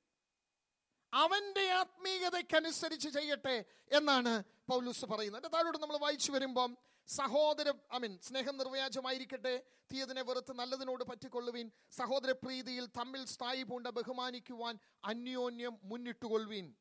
അവന്റെ 1.13 1.71
ആത്മീയതയ്ക്കനുസരിച്ച് 1.71 3.09
ചെയ്യട്ടെ 3.09 3.65
എന്നാണ് 3.91 4.43
പൗലൂസ് 4.69 5.05
പറയുന്നത്. 5.05 5.45
എന്റെ 5.45 5.57
താഴോട്ട് 5.57 5.81
നമ്മൾ 5.81 5.97
വായിച്ചു 5.97 6.31
വരുമ്പം 6.31 6.77
സഹോദര 7.07 7.73
ഐ 7.95 7.97
മീൻ 7.97 8.19
സ്നേഹം 8.21 8.57
നിർവ്യാജമായിരിക്കട്ടെ 8.57 9.63
തീയതിനെ 9.93 10.21
വെറുത്ത് 10.21 10.53
നല്ലതിനോട് 10.53 11.03
പറ്റിക്കൊള്ളുവീൻ 11.03 11.71
സഹോദര 11.91 12.31
പ്രീതിയിൽ 12.31 12.85
തമ്മിൽ 12.85 13.25
സ്ഥായി 13.25 13.63
പൂണ്ട 13.63 13.87
ബഹുമാനിക്കുവാൻ 13.87 14.79
അന്യോന്യം 15.03 15.79
മുന്നിട്ടുകൊള്ളുവീൻ 15.83 16.75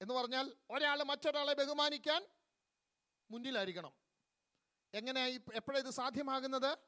എന്ന് 0.00 0.14
പറഞ്ഞാൽ 0.14 0.56
ഒരാൾ 0.70 1.02
മറ്റൊരാളെ 1.02 1.54
ബഹുമാനിക്കാൻ 1.54 2.26
മുന്നിലായിരിക്കണം. 3.30 3.92
എങ്ങനെയായി 4.94 5.40
എപ്പോഴാണ് 5.54 5.84
ഇത് 5.84 5.92
സാധ്യമാകുന്നത്? 5.94 6.78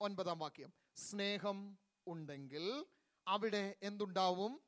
ഒൻപതാം 0.00 0.38
വാക്യം. 0.38 0.72
സ്നേഹം 0.96 1.78
ഉണ്ടെങ്കിൽ 2.06 2.86
അവിടെ 3.26 3.76
എന്തുണ്ടാവും? 3.82 4.62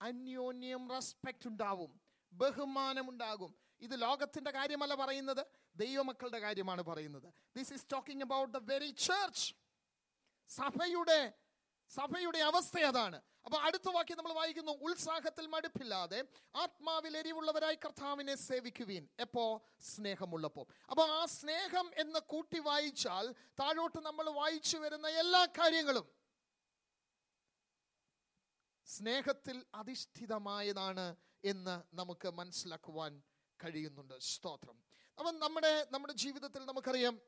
അന്യോന്യം 0.00 0.90
റെസ്പെക്റ്റ് 0.90 1.48
ഉണ്ടാവും. 1.48 2.00
ബഹുമാനം 2.32 3.10
ഉണ്ടാകും 3.10 3.54
ഇത് 3.80 4.02
ലോകത്തിന്റെ 4.02 4.50
കാര്യമല്ല 4.50 4.94
പറയുന്നത് 4.94 5.46
ദൈവമക്കളുടെ 5.76 6.38
കാര്യമാണ് 6.38 6.82
പറയുന്നത്. 6.82 7.32
This 7.56 7.72
is 7.72 7.86
talking 7.92 8.24
about 8.24 8.58
the 8.58 8.72
very 8.72 8.90
church 8.90 9.54
സഭയുടെ 10.48 11.32
സഭയുടെ 11.88 12.38
അവസ്ഥ 12.38 12.78
അതാണ്. 12.78 13.22
അപ്പൊ 13.44 13.58
അടുത്ത 13.58 13.88
വാക്യം 13.88 14.18
നമ്മൾ 14.18 14.32
വായിക്കുന്നു 14.32 14.72
ഉത്സാഹത്തിൽ 14.72 15.46
മടുപ്പില്ലാതെ 15.46 16.24
ആത്മാവിൽ 16.56 17.16
എരിവുള്ളവരായി 17.16 17.74
കർത്താവിനെ 17.74 18.34
സേവിക്കുവീൻ. 18.34 19.08
എപ്പോ? 19.20 19.62
സ്നേഹമുള്ളപ്പോ 19.80 20.66
അപ്പൊ 20.90 21.06
ആ 21.06 21.24
സ്നേഹം 21.24 21.90
എന്ന് 21.96 22.18
കൂട്ടി 22.18 22.58
വായിച്ചാൽ 22.58 23.34
താഴോട്ട് 23.60 23.98
നമ്മൾ 23.98 24.30
വായിച്ചു 24.30 24.78
വരുന്ന 24.78 25.08
എല്ലാ 25.08 25.46
കാര്യങ്ങളും 25.46 26.19
സ്നേഹത്തിൽ 28.94 29.56
അധിഷ്ഠിതമായതാണ് 29.74 31.16
എന്ന് 31.44 31.74
നമുക്ക് 31.96 32.28
മനസ്സിലാക്കുവാൻ 32.28 33.12
കഴിയുന്നുണ്ട്. 33.60 34.14
സ്തോത്രം. 34.20 34.78
അപ്പം 35.18 35.34
നമ്മുടെ 35.38 35.72
നമ്മുടെ 35.90 36.12
ജീവിതത്തിൽ 36.12 36.62
നമുക്കറിയാം 36.64 37.20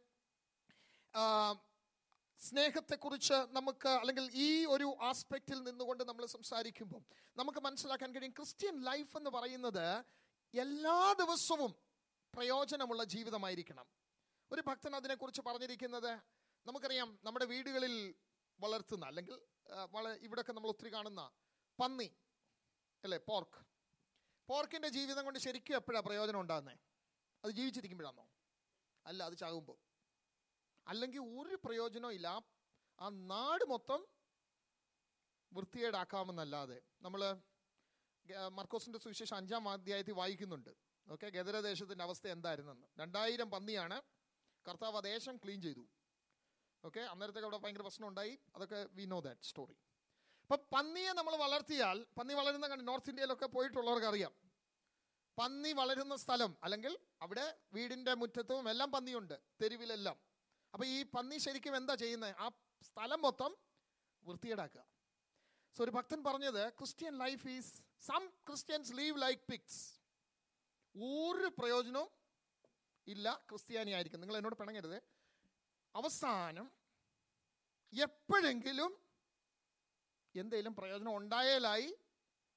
സ്നേഹത്തെക്കുറിച്ച് 2.40 3.38
നമുക്ക് 3.57 3.88
അല്ലെങ്കിൽ 3.88 4.25
ഈ 4.35 4.66
ഒരു 4.66 4.97
ആസ്പെക്റ്റിൽ 5.00 5.59
നിന്നുകൊണ്ട് 5.62 6.02
നമ്മൾ 6.09 6.26
സംസാരിക്കുമ്പോൾ 6.26 7.02
നമുക്ക് 7.37 7.59
മനസ്സിലാക്കാൻ 7.59 8.14
കഴിയും 8.14 8.35
ക്രിസ്ത്യൻ 8.38 8.76
ലൈഫ് 8.85 9.16
എന്ന് 9.16 9.31
പറയുന്നത് 9.31 9.87
എല്ലാ 10.54 11.14
ദിവസവും 11.21 11.73
പ്രയോജനമുള്ള 12.35 13.04
ജീവിതമായിരിക്കണം. 13.04 13.87
ഒരു 14.52 14.62
ഭക്തൻ 14.66 14.97
അതിനെക്കുറിച്ച് 14.97 15.42
പറഞ്ഞിരിക്കുന്നത് 15.47 16.12
നമുക്കറിയാം 16.66 17.19
നമ്മുടെ 17.25 17.45
വീടുകളിൽ 17.45 17.95
വളർത്തുന്ന 18.61 19.04
അല്ലെങ്കിൽ 19.07 19.35
ഇവിടെ 19.88 20.11
ഇവിടെയൊക്കെ 20.26 20.52
നമ്മൾ 20.52 20.69
ഒത്തിരി 20.69 20.92
കാണുന്ന 20.92 21.23
പന്നി 21.82 22.10
അല്ലേ? 23.04 23.18
പോർക്ക്. 23.18 23.66
പോർക്കിന്റെ 24.48 24.88
ജീവിതം 24.88 25.24
കൊണ്ട് 25.24 25.38
ശരിക്കും 25.38 25.74
എപ്പോഴാണ് 25.74 26.04
പ്രയോജനം 26.04 26.40
ഉണ്ടാകുന്നത് 26.40 26.78
അത് 27.44 27.50
ജീവിച്ചിരിക്കുമ്പോഴാണോ 27.50 28.28
അല്ല 29.06 29.22
അത് 29.22 29.36
ചാകുമ്പോൾ 29.38 29.78
അല്ലെങ്കിൽ 30.86 31.18
ഒരു 31.20 31.58
പ്രയോജനവും 31.64 32.12
ഇല്ല. 32.12 32.26
ആ- 33.00 33.08
നാട് 33.08 33.64
മൊത്തം 33.64 34.06
വൃത്തികേടാക്കാമെന്നല്ലാതെ 35.52 36.82
നമ്മൾ 37.02 37.40
മർക്കോസിന്റെ 38.48 38.98
സുവിശേഷം 38.98 39.36
അഞ്ചാം 39.36 39.68
അധ്യായത്തിൽ 39.68 40.12
വായിക്കുന്നുണ്ട്. 40.12 40.70
ഓക്കെ 41.12 41.28
ഗദരദേശത്തിന്റെ 41.28 42.04
അവസ്ഥ 42.04 42.26
എന്തായിരുന്നെന്ന്. 42.26 42.86
രണ്ടായിരം 42.98 43.50
പന്നിയാണ് 43.50 44.02
കർത്താവ് 44.68 45.02
ദേശം 45.02 45.36
ക്ലീൻ 45.36 45.62
ചെയ്തു. 45.62 45.88
ഓക്കെ 46.84 47.00
അന്നേരത്തേക്ക് 47.00 47.46
അവിടെ 47.46 47.58
ഭയങ്കര 47.58 47.82
പ്രശ്നം 47.82 48.08
ഉണ്ടായി 48.08 48.38
അതൊക്കെ 48.56 48.88
വി 48.92 49.04
നോ 49.04 49.20
ദാറ്റ് 49.20 49.40
സ്റ്റോറി 49.44 49.76
അപ്പൊ 50.52 50.64
പന്നിയെ 50.73 51.12
നമ്മൾ 51.16 51.35
വളർത്തിയാൽ 51.42 51.99
പന്നി 52.16 52.35
വളരുന്ന 52.38 52.66
കണ്ട് 52.71 52.85
നോർത്ത് 52.88 53.11
ഇന്ത്യയിലൊക്കെ 53.11 53.47
പോയിട്ടുള്ളവർക്ക് 53.52 54.09
അറിയാം 54.09 54.32
പന്നി 55.38 55.71
വളരുന്ന 55.78 56.14
സ്ഥലം 56.23 56.52
അല്ലെങ്കിൽ 56.66 56.92
അവിടെ 57.25 57.44
വീടിന്റെ 57.75 58.12
മുറ്റത്തും 58.23 58.66
എല്ലാം 58.73 58.88
പന്നിയുണ്ട് 58.94 59.35
തെരുവിലെല്ലാം. 59.61 60.16
അപ്പൊ 60.75 60.85
ഈ 60.97 60.99
പന്നി 61.14 61.37
ശരിക്കും 61.44 61.75
എന്താ 61.78 61.94
ചെയ്യുന്നത് 62.02 62.35
ആ 62.44 62.49
സ്ഥലം 62.88 63.21
മൊത്തം 63.26 63.52
വൃത്തികേടാക്കുക. 64.23 64.85
സോ 65.76 65.82
ഒരു 65.87 65.94
ഭക്തൻ 65.99 66.21
പറഞ്ഞത് 66.28 66.62
Christian 66.80 67.14
life 67.25 67.49
is 67.54 67.73
some 68.09 68.23
Christians 68.49 68.92
live 69.00 69.16
like 69.25 69.42
pigs 69.52 69.80
ഒരു 70.94 71.50
പ്രയോജനവും 71.61 72.11
ഇല്ല 73.06 73.35
ക്രിസ്ത്യാനി 73.50 73.94
ആയിരിക്കും 73.99 74.23
നിങ്ങൾ 74.25 74.38
എന്നോട് 74.40 74.59
പിണങ്ങരുത്. 74.61 74.99
അവസാനം 75.94 76.68
എപ്പോഴെങ്കിലും 77.92 78.92
എന്തെങ്കിലും 80.34 80.76
പ്രയോജനം 80.76 81.16
ഉണ്ടായാലായി 81.16 81.96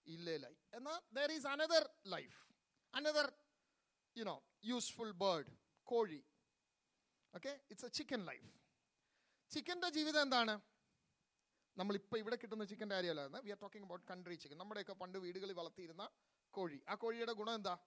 ഇല്ലേലായി. 0.05 0.57
എന്നാൽ 0.73 1.01
there 1.13 1.31
is 1.31 1.47
another 1.47 1.89
life 2.07 2.53
another 2.93 3.33
you know 4.17 4.43
useful 4.63 5.11
bird 5.11 5.51
കോഴി. 5.83 6.25
Okay 7.35 7.59
it's 7.69 7.85
a 7.85 7.89
chicken 7.89 8.25
life 8.25 8.51
ചിക്കന്റെ 9.51 9.89
ജീവിതം 9.89 10.21
എന്താണ്? 10.21 10.61
നമ്മളിപ്പോൾ 11.77 12.17
ഇവിടെ 12.17 12.35
കിട്ടുന്ന 12.35 12.63
ചിക്കന്റെ 12.63 12.95
കാര്യമല്ല 12.95 13.39
we 13.39 13.49
are 13.49 13.57
talking 13.61 13.85
about 13.85 14.05
country 14.07 14.35
chicken 14.35 14.57
നമ്മുടെയൊക്കെ 14.57 14.93
പണ്ട് 14.93 15.17
വീടുകളിൽ 15.17 15.53
വളർത്തിയിരുന്ന 15.53 16.09
കോഴി. 16.51 16.83
ആ 16.89 16.95
കോഴിയുടെ 16.95 17.31
ഗുണം 17.31 17.53
എന്താ? 17.53 17.77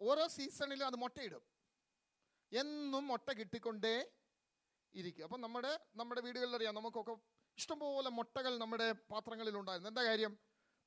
ഓരോ 0.00 0.26
സീസണിലും 0.26 0.86
അത് 0.86 0.96
മുട്ടയിടും. 0.96 1.42
എന്നും 2.52 3.06
മുട്ട 3.08 3.30
കിട്ടിക്കൊണ്ടേ 3.30 4.10
ഇരിക്കും. 4.94 5.24
അപ്പം 5.24 5.40
നമ്മുടെ 5.40 5.80
നമ്മുടെ 5.96 6.20
വീടുകളിലറിയാം 6.20 6.74
നമുക്കൊക്കെ 6.74 7.37
ഇഷ്ടംപോലെ 7.58 8.10
മുട്ടകൾ 8.18 8.52
നമ്മുടെ 8.58 8.86
പാത്രങ്ങളിൽ 9.12 9.56
ഉണ്ടായിരുന്നു 9.60 9.90
എന്താ 9.92 10.02
കാര്യം? 10.08 10.32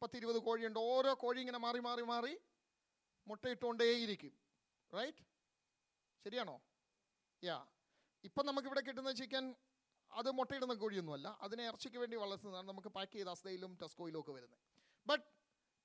പത്തിരുപത് 0.02 0.40
കോഴിയുണ്ട്. 0.48 0.80
ഓരോ 0.92 1.12
കോഴി 1.24 1.40
ഇങ്ങനെ 1.40 1.60
മാറി 1.66 1.80
മാറി 1.88 2.04
മാറി 2.12 2.34
മുട്ടയിട്ടുകൊണ്ടേയിരിക്കും 3.28 4.34
റൈറ്റ് 4.94 5.24
ശരിയാണോ? 6.26 6.56
യാ 7.44 7.58
ഇപ്പം 8.24 8.46
നമുക്കിവിടെ 8.46 8.82
കിട്ടുന്ന 8.88 9.12
ചിക്കൻ 9.12 9.46
അത് 10.12 10.30
മുട്ടയിടുന്ന 10.38 10.74
കോഴിയൊന്നുമല്ല. 10.74 11.28
അതിനെ 11.46 11.64
ഇറച്ചിക്ക് 11.70 11.98
വേണ്ടി 11.98 12.16
വളർത്തുന്നതാണ് 12.24 12.68
നമുക്ക് 12.68 12.90
പാക്ക് 12.98 13.14
ചെയ്ത 13.14 13.30
അസ്തയിലും 13.36 13.72
ടെസ്കോയിലും 13.82 14.20
ഒക്കെ 14.22 14.32
വരുന്നത്. 14.32 14.60
ബട്ട് 15.08 15.26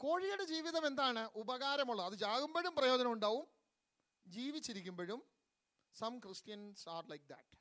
കോഴിയുടെ 0.01 0.45
ജീവിതം 0.45 0.85
എന്താണ്? 0.87 1.23
ഉപകാരമുള്ളത്. 1.43 2.07
അത് 2.11 2.17
ചാകുമ്പോഴും 2.25 2.73
പ്രയോജനം 2.79 3.13
ഉണ്ടാവും 3.17 3.47
ജീവിച്ചിരിക്കുമ്പോഴും 4.27 5.21
some 5.95 6.15
Christians 6.25 6.89
are 6.95 7.05
like 7.13 7.27
that 7.35 7.55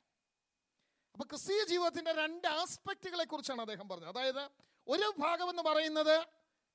അപ്പൊ 1.16 1.24
ക്രിസ്തീയ 1.24 1.64
ജീവിതത്തിന്റെ 1.64 2.12
രണ്ട് 2.12 2.48
ആസ്പെക്റ്റുകളെ 2.48 3.24
കുറിച്ചാണ് 3.24 3.60
അദ്ദേഹം 3.60 3.88
പറഞ്ഞത്. 3.88 4.08
അതായത് 4.08 4.50
ഒരു 4.88 5.14
ഭാഗം 5.18 5.50
എന്ന് 5.50 5.62
പറയുന്നത് 5.62 6.26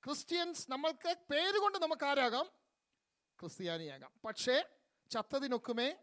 ക്രിസ്ത്യൻസ് 0.06 0.72
നമ്മൾക്ക് 0.72 1.16
പേരുകൊണ്ട് 1.32 1.78
നമുക്ക് 1.78 2.06
ആരാകാം 2.06 2.50
ക്രിസ്ത്യാനിയാകാം. 3.42 4.12
പക്ഷേ 4.26 4.64
ചത്തതിനൊക്കുമേ 5.12 5.96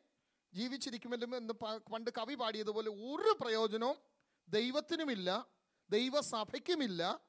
ജീവിച്ചിരിക്കുമല്ലോ 0.55 1.39
എന്ന് 1.39 1.55
പണ്ട് 1.79 2.11
കവി 2.11 2.35
പാടിയതുപോലെ 2.35 2.91
ഒരു 2.91 3.39
പ്രയോജനവും 3.41 3.97
ദൈവത്തിനുമില്ല 4.49 5.47
ദൈവസഭയ്ക്കുമില്ല 5.91 7.21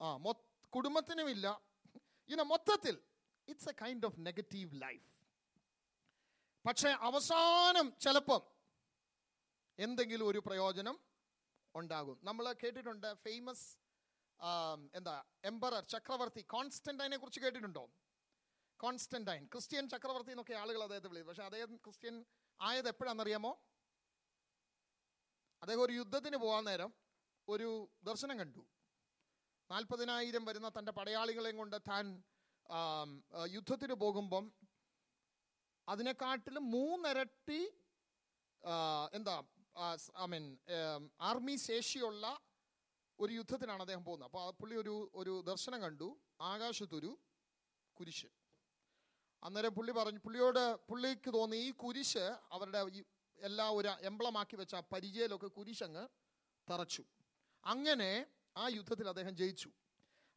ആ 0.00 0.16
മൊ 0.16 0.32
കുടുംബത്തിനുമില്ല. 0.76 1.62
ഇങ്ങനെ 2.28 2.42
മൊത്തത്തിൽ 2.42 3.02
it's 3.48 3.68
a 3.68 3.72
kind 3.82 4.06
of 4.06 4.14
negative 4.18 4.82
life 4.82 5.12
പക്ഷേ 6.66 6.88
അവസാനം 6.88 7.94
ചിലപ്പം 8.00 8.51
എന്തെങ്കിലും 9.78 10.26
ഒരു 10.28 10.40
പ്രയോജനം 10.46 10.96
ഉണ്ടാകും. 11.74 12.16
നമ്മൾ 12.28 12.44
കേട്ടിട്ടുണ്ട് 12.62 13.08
ഫേമസ് 13.26 13.66
എന്താ 14.98 15.16
എംബറർ 15.50 15.82
ചക്രവർത്തി 15.94 16.42
കോൺസ്റ്റന്റൈനെ 16.54 17.16
കുറിച്ച് 17.16 17.40
കേട്ടിട്ടുണ്ടോ? 17.40 17.84
കോൺസ്റ്റന്റൈൻ 18.80 19.42
ക്രിസ്ത്യൻ 19.52 19.84
ചക്രവർത്തി 19.88 20.32
എന്നൊക്കെ 20.34 20.54
ആളുകൾ 20.62 20.82
അദ്ദേഹത്തെ 20.82 21.08
വിളിച്ചു 21.08 21.28
പക്ഷെ 21.28 21.44
അദ്ദേഹം 21.48 21.76
ക്രിസ്ത്യൻ 21.84 22.14
ആയത് 22.60 22.88
എപ്പോഴാണെന്നറിയാമോ? 22.92 23.52
അദ്ദേഹം 25.62 25.82
ഒരു 25.86 25.94
യുദ്ധത്തിന് 26.00 26.38
പോകാൻ 26.44 26.64
നേരം 26.64 26.90
ഒരു 27.48 27.68
ദർശനം 28.08 28.36
കണ്ടു. 28.40 28.62
നാൽപ്പതിനായിരം 29.70 30.44
വരുന്ന 30.44 30.68
തന്റെ 30.68 30.92
പടയാളികളെയും 30.92 31.56
കൊണ്ട് 31.56 31.76
താൻ 31.90 32.06
യുദ്ധത്തിന് 33.56 33.94
പോകുമ്പം 34.02 34.44
അതിനെക്കാട്ടിലും 35.88 36.64
മൂന്നിരട്ടി 36.70 37.60
എന്താ 39.18 39.36
ഐ 40.22 40.26
മീൻ 40.26 40.44
ആർമി 41.20 41.56
ശേഷിയുള്ള 41.56 42.24
ഒരു 43.18 43.32
യുദ്ധത്തിനാണ് 43.32 43.80
അദ്ദേഹം 43.80 44.04
പോകുന്നത്. 44.04 44.28
അപ്പോൾ 44.28 44.42
ആ 44.46 44.50
പുള്ളി 44.50 44.76
ഒരു 44.76 44.94
ഒരു 45.14 45.42
ദർശനം 45.46 45.80
കണ്ടു. 45.82 46.08
ആകാശത്തൊരു 46.40 47.18
കുരിശ്. 47.98 48.28
അന്നേരം 49.42 49.72
പുള്ളി 49.74 49.92
പറഞ്ഞു 49.92 50.20
പുള്ളിയോട് 50.24 50.64
പുള്ളിക്ക് 50.90 51.30
തോന്നി 51.34 51.56
ഈ 51.56 51.70
കുരിശ് 51.70 52.26
അവരുടെ 52.54 52.80
എല്ലാ 53.38 53.70
ഒരു 53.70 53.88
എംബ്ലമാക്കി 53.88 54.56
വെച്ച 54.56 54.74
ആ 54.74 54.82
പരിചയയിലൊക്കെ 54.92 55.46
കുരിശങ്ങ് 55.46 56.04
തറച്ചു. 56.70 57.04
അങ്ങനെ 57.64 58.26
ആ 58.56 58.68
യുദ്ധത്തിൽ 58.68 59.08
അദ്ദേഹം 59.08 59.36
ജയിച്ചു. 59.36 59.70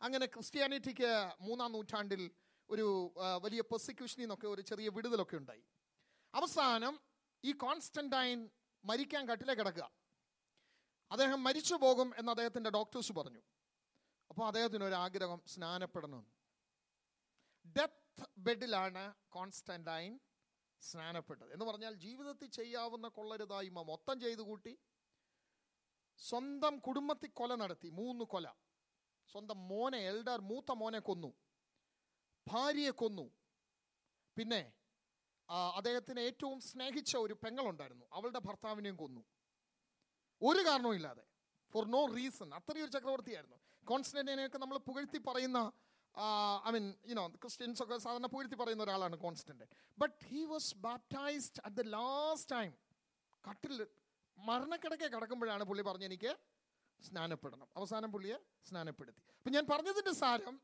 അങ്ങനെ 0.02 0.26
ക്രിസ്ത്യാനിറ്റിക്ക് 0.26 1.12
മൂന്നാം 1.41 1.71
നൂറ്റാണ്ടിൽ 1.71 2.32
ഒരു 2.69 3.13
വലിയ 3.41 3.62
പെർസിക്യൂഷനിൽ 3.62 4.24
നിന്നൊക്കെ 4.24 4.48
ഒരു 4.48 4.62
ചെറിയ 4.62 4.89
വിടുതലൊക്കെ 4.89 5.36
ഉണ്ടായി. 5.38 5.63
അവസാനം 6.34 7.00
ഈ 7.43 7.52
കോൺസ്റ്റന്റൈൻ 7.52 8.50
മരിക്കാൻ 8.86 9.30
കട്ടിലേ 9.30 9.54
കിടക്കുക. 9.54 9.91
അദ്ദേഹം 11.12 11.43
മരിച്ചു 11.43 11.76
പോകും 11.76 12.13
എന്ന് 12.17 12.32
അദ്ദേഹത്തിന്റെ 12.32 12.69
ഡോക്ടേഴ്സ് 12.69 13.13
പറഞ്ഞു. 13.13 13.41
അപ്പോൾ 14.30 14.48
അദ്ദേഹത്തിന് 14.48 14.84
ഒരു 14.84 14.95
ആഗ്രഹം 14.95 15.41
സ്നാനപ്പെടണമെന്ന് 15.48 16.32
ഡെത്ത് 17.80 18.30
ബെഡിലാണ് 18.38 19.15
കോൺസ്റ്റന്റൈൻ 19.30 20.19
സ്നാനപ്പെട്ടത്. 20.82 21.54
എന്ന് 21.54 21.65
പറഞ്ഞാൽ 21.65 21.93
ജീവിതത്തിൽ 21.93 22.50
ചെയ്യാവുന്ന 22.50 23.08
കൊള്ളരുതായ്മ 23.08 23.82
മൊത്തം 23.82 24.19
ചെയ്തു 24.19 24.41
കൂട്ടി 24.41 24.80
സ്വന്തം 26.17 26.80
കുടുംബത്തിൽ 26.80 27.30
കൊല 27.30 27.56
നടത്തി 27.56 27.89
മൂന്ന് 27.89 28.26
കൊല. 28.26 28.48
സ്വന്തം 29.32 29.67
മോനെ 29.67 29.98
എൽഡർ 29.98 30.41
മൂത്ത 30.41 30.71
മോനെ 30.71 31.00
കൊന്നു. 31.00 31.34
ഭാര്യയെ 32.48 32.89
കൊന്നു. 32.89 33.32
പിന്നെ 34.38 34.74
അദ്ദേഹത്തിന് 35.49 36.19
ഏറ്റവും 36.19 36.62
സ്നേഹിച്ച 36.62 37.17
ഒരു 37.17 37.34
പെങ്ങളുണ്ടായിരുന്നു. 37.34 38.05
അവളുടെ 38.13 38.39
ഭർത്താവിനെയും 38.39 38.95
കൊന്നു. 38.95 39.21
ഒരു 40.41 40.67
കാരണവും 40.67 40.95
ഇല്ലാതെ. 40.95 41.23
ഫോർ 41.73 41.86
നോ 41.86 42.05
റീസൺ 42.05 42.53
അത്രയും 42.53 42.84
ഒരു 42.84 42.91
ചക്രവർത്തിയായിരുന്നു. 42.91 43.58
കോൺസ്റ്റന്റിനെയൊക്കെ 43.86 44.58
നമ്മൾ 44.58 44.77
പുകഴ്ത്തി 44.77 45.17
പറയുന്ന 45.17 45.71
ഐ 46.67 46.71
മീൻ 46.71 46.93
യുനോ 47.08 47.27
ക്രിസ്ത്യൻസ് 47.27 47.84
ഒക്കെ 47.84 47.97
സാധാരണ 47.97 48.25
പുകഴ്ത്തി 48.25 48.55
പറയുന്ന 48.55 48.84
ഒരാളാണ് 48.84 49.15
Constantine 49.15 49.63
but 49.97 50.25
he 50.25 50.43
was 50.43 50.75
baptized 50.75 51.62
at 51.65 51.75
the 51.75 51.81
last 51.81 52.51
time 52.51 52.73
കട്ടിൽ 53.49 53.88
മരണക്കിടക്കെ 54.38 55.08
കിടക്കുമ്പോഴാണ് 55.08 55.63
പുള്ളി 55.63 55.84
പറഞ്ഞ് 55.84 56.05
എനിക്ക് 56.05 56.38
സ്നാനപ്പെടണം. 57.01 57.67
അവസാനം 57.75 58.12
പുള്ളിയെ 58.12 58.38
സ്നാനപ്പെടുത്തി. 58.67 59.21
അപ്പം 59.38 59.51
ഞാൻ 59.51 59.65
പറഞ്ഞതിന്റെ 59.69 60.13
സാരം 60.13 60.62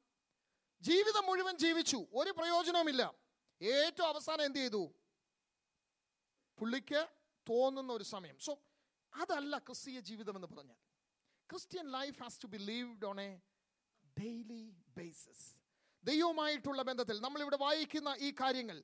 ജീവിതം 0.81 1.25
മുഴുവൻ 1.25 1.57
ജീവിച്ചു. 1.57 1.97
ഒരു 2.13 2.31
പ്രയോജനവുമില്ല. 2.31 3.13
ഏറ്റവും 3.61 4.07
അവസാനം 4.07 4.45
എന്ത് 4.45 4.59
ചെയ്തു? 4.59 4.93
പുള്ളിക്ക് 6.59 7.07
തോന്നുന്ന 7.49 7.93
ഒരു 7.93 8.03
സമയം. 8.03 8.39
സോ 8.39 8.59
അതല്ല 9.13 9.57
ക്രിസ്തീയ 9.57 9.99
ജീവിതം 9.99 10.35
എന്ന് 10.35 10.47
പറഞ്ഞാൽ. 10.47 10.75
Christian 11.51 11.91
life 11.91 12.23
has 12.23 12.43
to 12.43 12.47
be 12.47 12.57
lived 12.57 13.05
on 13.05 13.21
a 13.21 13.37
daily 14.19 14.75
basis 14.97 15.55
ദൈവവുമായിട്ടുള്ള 16.03 16.81
ബന്ധത്തിൽ 16.81 17.21
നമ്മളിവിടെ 17.21 17.57
വായിക്കുന്ന 17.57 18.15
ഈ 18.19 18.31
കാര്യങ്ങൾ 18.31 18.83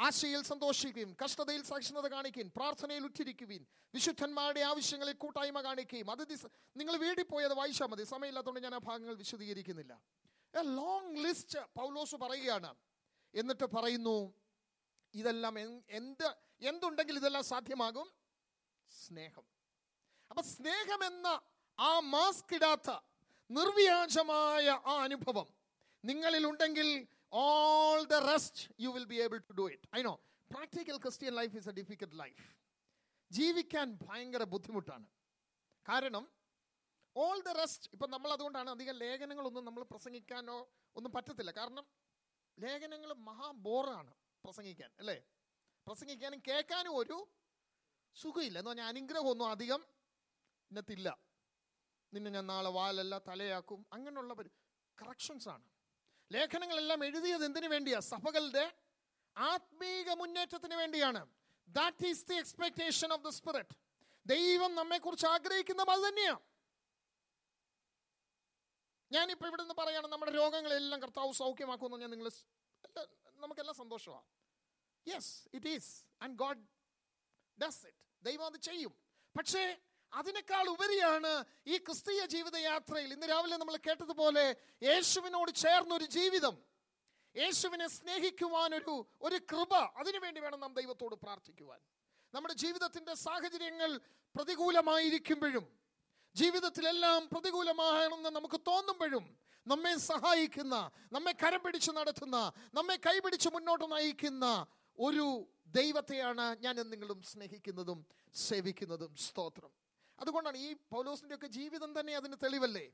ആശയിൽ 0.00 0.42
സന്തോഷിക്കുകയും 0.42 1.16
കഷ്ടതയിൽ 1.24 1.62
സഹിഷ്ണുത 1.62 2.06
കാണിക്കുകയും 2.06 2.52
പ്രാർത്ഥനയിൽ 2.56 3.04
ഉറ്റിരിക്കുകയും 3.04 3.68
വിശുദ്ധന്മാരുടെ 3.94 4.60
ആവശ്യങ്ങളിൽ 4.60 5.12
കൂട്ടായ്മ 5.12 5.60
കാണിക്കുകയും 5.60 6.10
അത് 6.10 6.18
ദിസ്- 6.18 6.50
നിങ്ങൾ 6.76 6.96
വീട്ടിൽ 6.96 7.24
പോയത് 7.24 7.54
വായിച്ചാൽ 7.54 7.86
മതി. 7.86 8.04
സമയമില്ലാത്തതുകൊണ്ട് 8.04 8.60
ഞാൻ 8.60 8.74
ആ 8.74 8.78
ഭാഗങ്ങൾ 8.78 9.14
വിശദീകരിക്കുന്നില്ല. 9.14 10.02
എ 10.54 10.62
ലോങ് 10.62 11.24
ലിസ്റ്റ് 11.24 11.58
പൗലോസ് 11.58 12.16
പറയുകയാണ്. 12.16 12.74
എന്നിട്ട് 13.34 13.66
പറയുന്നു 13.76 14.16
ഇതെല്ലാം 15.14 15.54
എന്ത് 15.98 16.26
എന്തുണ്ടെങ്കിൽ 16.70 17.16
ഇതെല്ലാം 17.20 17.44
സാധ്യമാകും? 17.44 18.08
സ്നേഹം. 18.90 19.44
അപ്പൊ 20.30 20.42
സ്നേഹമെന്ന 20.54 21.28
ആ 21.78 21.92
മാസ്ക് 22.14 22.54
ഇടാത്ത 22.54 22.90
നിർവ്യാജമായ 23.50 24.66
ആ 24.92 24.94
അനുഭവം 25.06 25.48
നിങ്ങളിൽ 26.04 26.44
ഉണ്ടെങ്കിൽ 26.46 26.88
all 27.44 28.00
the 28.04 28.18
rest 28.32 28.62
you 28.80 28.90
will 28.90 29.06
be 29.12 29.18
able 29.26 29.38
to 29.48 29.52
do 29.52 29.66
it 29.72 29.88
I 29.98 30.02
know 30.02 30.14
practical 30.50 30.96
Christian 30.98 31.34
life 31.34 31.56
is 31.56 31.68
a 31.68 31.72
difficult 31.72 32.18
life 32.18 32.44
ജീവിക്കാൻ 33.30 33.88
ഭയങ്കര 34.06 34.44
ബുദ്ധിമുട്ടാണ്. 34.44 35.06
കാരണം 35.86 36.24
ഓൾ 37.16 37.38
ദ 37.40 37.48
റെസ്റ്റ് 37.48 37.88
ഇപ്പം 37.92 38.10
നമ്മൾ 38.10 38.32
അതുകൊണ്ടാണ് 38.32 38.70
അധികം 38.70 38.96
ലേഖനങ്ങളൊന്നും 38.96 39.64
നമ്മൾ 39.64 39.82
പ്രസംഗിക്കാനോ 39.82 40.58
ഒന്നും 40.96 41.12
പറ്റത്തില്ല. 41.12 41.50
കാരണം 41.50 41.84
ലേഖനങ്ങൾ 42.58 43.12
മഹാ 43.12 43.50
ബോറാണ് 43.50 44.14
പ്രസംഗിക്കാൻ 44.44 44.90
അല്ലേ? 44.98 45.24
പ്രസംഗിക്കാനും 45.86 46.42
കേൾക്കാനും 46.48 46.96
ഒരു 46.96 47.28
സുഖമില്ല. 48.14 48.58
എന്ന് 48.58 48.70
പറഞ്ഞാൽ 48.70 48.86
അനുഗ്രഹമൊന്നും 48.86 49.50
അധികം 49.50 49.86
ഇന്നത്തില്ല. 50.70 51.18
നിന്നെ 52.14 52.30
ഞാൻ 52.30 52.46
നാളെ 52.46 52.70
വാലല്ല 52.70 53.18
തലയാക്കും 53.18 53.86
അങ്ങനെയുള്ള 53.92 54.34
കറക്ഷൻസ് 54.98 55.48
ആണ്. 55.48 55.64
ലേഖനങ്ങളെല്ലാം 56.32 57.04
എഴുതിയത് 57.04 57.44
എന്തിനു 57.44 57.68
വേണ്ടിയാ? 57.68 57.98
സഭകളുടെ 57.98 58.72
ആത്മീക 59.36 60.10
മുന്നേറ്റത്തിന് 60.10 60.74
വേണ്ടിയാണ്. 60.74 61.28
That 61.68 62.06
is 62.06 62.26
the 62.26 62.34
expectation 62.34 63.12
of 63.12 63.22
the 63.22 63.28
spirit 63.28 63.76
ദൈവം 64.26 64.74
നമ്മെക്കുറിച്ച് 64.74 65.26
ആഗ്രഹിക്കുന്നത് 65.26 65.90
അത് 65.90 66.08
തന്നെയാണ് 66.08 66.40
ഞാനിപ്പോൾ 69.10 69.48
ഇവിടെ 69.50 69.62
നിന്ന് 69.62 69.76
പറയാണ് 69.82 70.08
നമ്മുടെ 70.12 70.32
രോഗങ്ങളെല്ലാം 70.32 71.00
കർത്താവ് 71.04 71.32
സൗഖ്യമാക്കുമെന്ന് 71.42 72.02
ഞാൻ 72.04 72.10
നിങ്ങൾ 72.14 72.28
നമുക്കെല്ലാം 73.44 73.76
സന്തോഷമാണ് 73.82 74.26
yes 75.06 75.32
it 75.56 75.68
is 75.76 75.90
and 76.22 76.36
God 76.42 76.62
does 77.58 77.82
it 77.90 78.00
ദൈവം 78.22 78.46
അത് 78.50 78.58
ചെയ്യും. 78.68 78.92
പക്ഷേ 79.36 79.62
അതിനേക്കാൾ 80.12 80.64
ഉപരിയാണ് 80.68 81.32
ഈ 81.66 81.74
ക്രിസ്തീയ 81.78 82.22
ജീവിതയാത്രയിൽ 82.34 83.10
ഇന്ന് 83.12 83.26
രാവിലെ 83.26 83.56
നമ്മൾ 83.56 83.76
കേട്ടതുപോലെ 83.86 84.44
യേശുവിനോട് 84.88 85.50
ചേർന്നൊരു 85.64 86.06
ജീവിതം. 86.16 86.54
യേശുവിനെ 87.36 87.86
സ്നേഹിക്കുവാൻ 87.88 88.70
ഒരു 88.74 88.94
ഒരു 89.26 89.36
കൃപ 89.50 89.72
അതിനുവേണ്ടി 90.00 90.40
വേണം 90.40 90.60
നാം 90.60 90.72
ദൈവത്തോട് 90.80 91.14
പ്രാർത്ഥിക്കുവാൻ. 91.24 91.80
നമ്മുടെ 92.34 92.54
ജീവിതത്തിന്റെ 92.54 93.14
സാഹചര്യങ്ങൾ 93.26 93.90
പ്രതികൂലമായിരിക്കുമ്പോഴും 94.34 95.64
ജീവിതത്തിലെല്ലാം 96.34 97.28
പ്രതികൂലമാണെന്ന് 97.32 98.30
നമുക്ക് 98.30 98.60
തോന്നുമ്പോഴും 98.66 99.38
നമ്മെ 99.66 99.96
സഹായിക്കുന്ന 99.96 100.90
നമ്മെ 101.12 101.32
കരം 101.32 101.62
പിടിച്ച് 101.62 101.90
നടത്തുന്ന 101.90 102.52
നമ്മെ 102.74 102.96
കൈപിടിച്ച് 102.96 103.48
മുന്നോട്ട് 103.54 103.92
നയിക്കുന്ന 103.92 104.66
ഒരു 104.98 105.48
ദൈവത്തെയാണ് 105.66 106.56
ഞാൻ 106.56 106.76
നിങ്ങളും 106.76 107.22
സ്നേഹിക്കുന്നതും 107.22 108.06
സേവിക്കുന്നതും. 108.34 109.16
സ്തോത്രം. 109.16 109.70
അതുകൊണ്ടാണ് 110.18 110.56
ഈ 110.56 110.76
പൗലോസിന്റെ 110.90 111.34
ഒക്കെ 111.34 111.46
ജീവിതം 111.46 112.00
തന്നെ 112.00 112.16
അതിന് 112.16 112.36
തെളിവല്ലേ? 112.42 112.92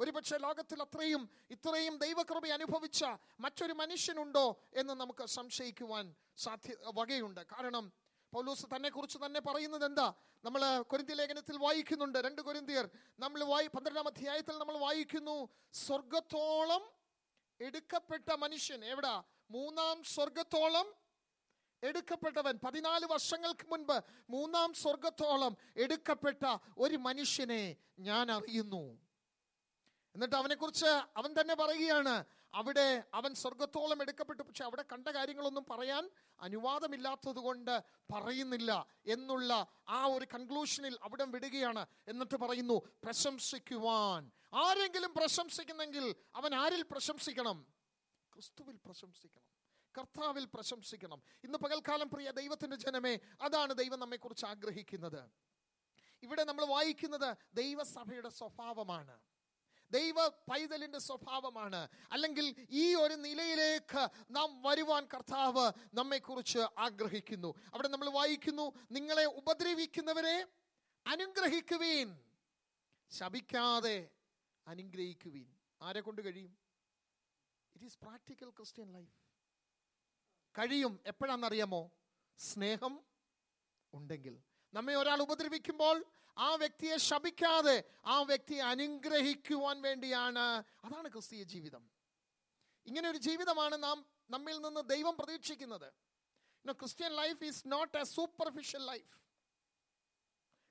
ഒരുപക്ഷെ 0.00 0.38
ലോകത്തിൽ 0.38 0.82
അത്രയും 0.82 1.30
ഇത്രയും 1.50 1.98
ദൈവകൃപ 1.98 2.46
അനുഭവിച്ച 2.46 3.04
മറ്റൊരു 3.40 3.72
മനുഷ്യനുണ്ടോ 3.72 4.60
എന്ന് 4.74 4.94
നമുക്ക് 4.94 5.26
സംശയിക്കുവാൻ 5.26 6.14
സാധ്യ 6.36 6.74
വകയുണ്ട്. 6.94 7.40
കാരണം 7.40 7.92
പൗലോസ് 8.32 8.66
തന്നെ 8.76 8.88
കുറിച്ച് 8.88 9.18
തന്നെ 9.24 9.40
പറയുന്നത് 9.40 9.84
എന്താ 9.84 10.14
നമ്മൾ 10.44 10.82
കൊരിന്തി 10.82 11.14
ലേഖനത്തിൽ 11.14 11.56
വായിക്കുന്നുണ്ട്. 11.56 12.18
രണ്ട് 12.18 12.40
കൊരിന്തിയർ 12.42 12.88
നമ്മൾ 13.18 13.44
വായി 13.44 13.66
പന്ത്രണ്ടാം 13.66 14.06
അധ്യായത്തിൽ 14.06 14.58
നമ്മൾ 14.58 14.76
വായിക്കുന്നു 14.78 15.48
സ്വർഗത്തോളം 15.72 16.82
എടുക്കപ്പെട്ട 17.60 18.32
മനുഷ്യൻ 18.32 18.84
എവിടാ? 18.84 19.24
മൂന്നാം 19.50 20.04
സ്വർഗത്തോളം 20.04 20.86
എടുക്കപ്പെട്ടവൻ. 21.82 22.58
പതിനാല് 22.64 23.06
വർഷങ്ങൾക്ക് 23.06 23.66
മുൻപ് 23.70 24.04
മൂന്നാം 24.30 24.74
സ്വർഗത്തോളം 24.74 25.56
എടുക്കപ്പെട്ട 25.76 26.44
ഒരു 26.78 26.96
മനുഷ്യനെ 26.96 27.76
ഞാൻ 27.98 28.32
അറിയുന്നു. 28.32 28.98
എന്നിട്ട് 30.14 30.36
അവനെക്കുറിച്ച് 30.36 30.90
അവൻ 31.18 31.34
തന്നെ 31.40 31.54
പറയുകയാണ് 31.54 32.24
അവിടെ 32.54 33.04
അവൻ 33.14 33.34
സ്വർഗത്തോളം 33.34 34.02
എടുക്കപ്പെട്ടു. 34.02 34.42
പക്ഷെ 34.42 34.64
അവിടെ 34.64 34.84
കണ്ട 34.92 35.08
കാര്യങ്ങളൊന്നും 35.08 35.66
പറയാൻ 35.70 36.10
അനുവാദമില്ലാത്തത് 36.40 37.82
പറയുന്നില്ല 38.12 38.86
എന്നുള്ള 39.06 39.66
ആ 39.88 40.04
ഒരു 40.04 40.26
കൺക്ലൂഷനിൽ 40.34 40.98
അവിടെ 41.02 41.24
വിടുകയാണ് 41.24 41.86
എന്നിട്ട് 42.08 42.36
പറയുന്നു 42.36 42.82
പ്രശംസിക്കുവാൻ. 43.04 44.30
ആരെങ്കിലും 44.54 45.14
പ്രശംസിക്കുന്നെങ്കിൽ 45.14 46.14
അവൻ 46.34 46.54
ആരിൽ 46.54 46.82
പ്രശംസിക്കണം? 46.82 47.66
ക്രിസ്തുവിൽ 48.34 48.78
പ്രശംസിക്കണം. 48.84 49.48
കർത്താവിൽ 49.98 50.44
പ്രശംസിക്കണം. 50.44 51.22
ഇന്ന് 51.44 51.58
പകൽക്കാലം 51.58 52.10
പ്രിയ 52.10 52.30
ദൈവത്തിന്റെ 52.30 52.76
ജനമേ 52.76 53.18
അതാണ് 53.40 53.74
ദൈവം 53.74 54.00
നമ്മെക്കുറിച്ച് 54.00 54.46
ആഗ്രഹിക്കുന്നത്. 54.46 55.30
ഇവിടെ 56.22 56.44
നമ്മൾ 56.44 56.64
വായിക്കുന്നത് 56.64 57.36
ദൈവസഭയുടെ 57.54 58.28
സ്വഭാവമാണ്. 58.28 59.18
ദൈവ 59.90 60.28
പൈതലിന്റെ 60.28 60.98
സ്വഭാവമാണ്. 60.98 61.88
അല്ലെങ്കിൽ 62.12 62.66
ഈ 62.70 62.94
ഒരു 62.94 63.14
നിലയിലേക്ക് 63.14 64.08
നാം 64.30 64.62
വരുവാൻ 64.62 65.08
കർത്താവ് 65.14 65.72
നമ്മെക്കുറിച്ച് 65.94 66.58
ആഗ്രഹിക്കുന്നു. 66.58 67.54
അവിടെ 67.74 67.88
നമ്മൾ 67.88 68.08
വായിക്കുന്നു 68.08 68.72
നിങ്ങളെ 68.90 69.24
ഉപദ്രവിക്കുന്നവരെ 69.24 70.46
അനുഗ്രഹിക്കുവീൻ. 71.06 72.20
ശപിക്കാതെ 73.10 74.08
അനുഗ്രഹിക്കുവീൻ. 74.66 75.46
ആരെ 75.82 76.00
കൊണ്ട് 76.00 76.22
കഴിയും? 76.22 76.58
It 77.74 77.84
is 77.84 77.98
practical 77.98 78.50
Christian 78.50 78.92
life 78.92 79.18
കഴിയും. 80.58 81.00
എപ്പോഴാണെന്നറിയാമോ? 81.06 81.90
സ്നേഹം 82.38 83.00
ഉണ്ടെങ്കിൽ. 83.94 84.42
നമ്മെ 84.74 84.94
ഒരാൾ 84.94 85.22
ഉപദ്രവിക്കുമ്പോൾ 85.22 86.04
ആ 86.38 86.54
വ്യക്തിയെ 86.54 86.96
ശപിക്കാതെ 86.96 87.84
ആ 88.06 88.22
വ്യക്തിയെ 88.22 88.62
അനുഗ്രഹിക്കുവാൻ 88.62 89.82
വേണ്ടിയാണ്. 89.82 90.62
അതാണ് 90.84 91.12
ക്രിസ്തീയ 91.12 91.42
ജീവിതം. 91.42 91.90
ഇങ്ങനെ 92.86 93.10
ഒരു 93.10 93.18
ജീവിതമാണ് 93.18 93.82
നാം 93.82 94.06
നമ്മിൽ 94.30 94.60
നിന്ന് 94.60 94.80
ദൈവം 94.88 95.16
പ്രതീക്ഷിക്കുന്നത്. 95.16 95.92
Christian 96.72 97.16
life 97.16 97.44
is 97.44 97.64
not 97.66 97.98
a 97.98 98.02
superficial 98.02 98.86
life 98.86 99.18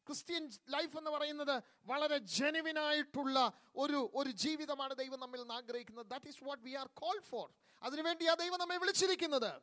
Christian 0.08 0.52
life 0.70 0.98
എന്ന് 0.98 1.12
പറയുന്നത് 1.12 1.64
വളരെ 1.86 2.18
ജെനുവിനായിട്ടുള്ള 2.18 3.54
ഒരു 3.76 4.12
ഒരു 4.14 4.30
ജീവിതമാണ് 4.32 4.96
ദൈവം 4.96 5.20
നമ്മിൽ 5.20 5.40
നിന്ന് 5.40 5.54
ആഗ്രഹിക്കുന്നത്. 5.54 6.06
That 6.06 6.28
is 6.28 6.44
what 6.44 6.64
we 6.64 6.72
are 6.72 6.88
call 6.88 7.20
for 7.20 7.54
അതിനുവേണ്ടി 7.82 8.26
ആ 8.26 8.34
ദൈവം 8.34 8.60
നമ്മെ 8.60 8.78
വിളിച്ചിരിക്കുന്നത്. 8.78 9.62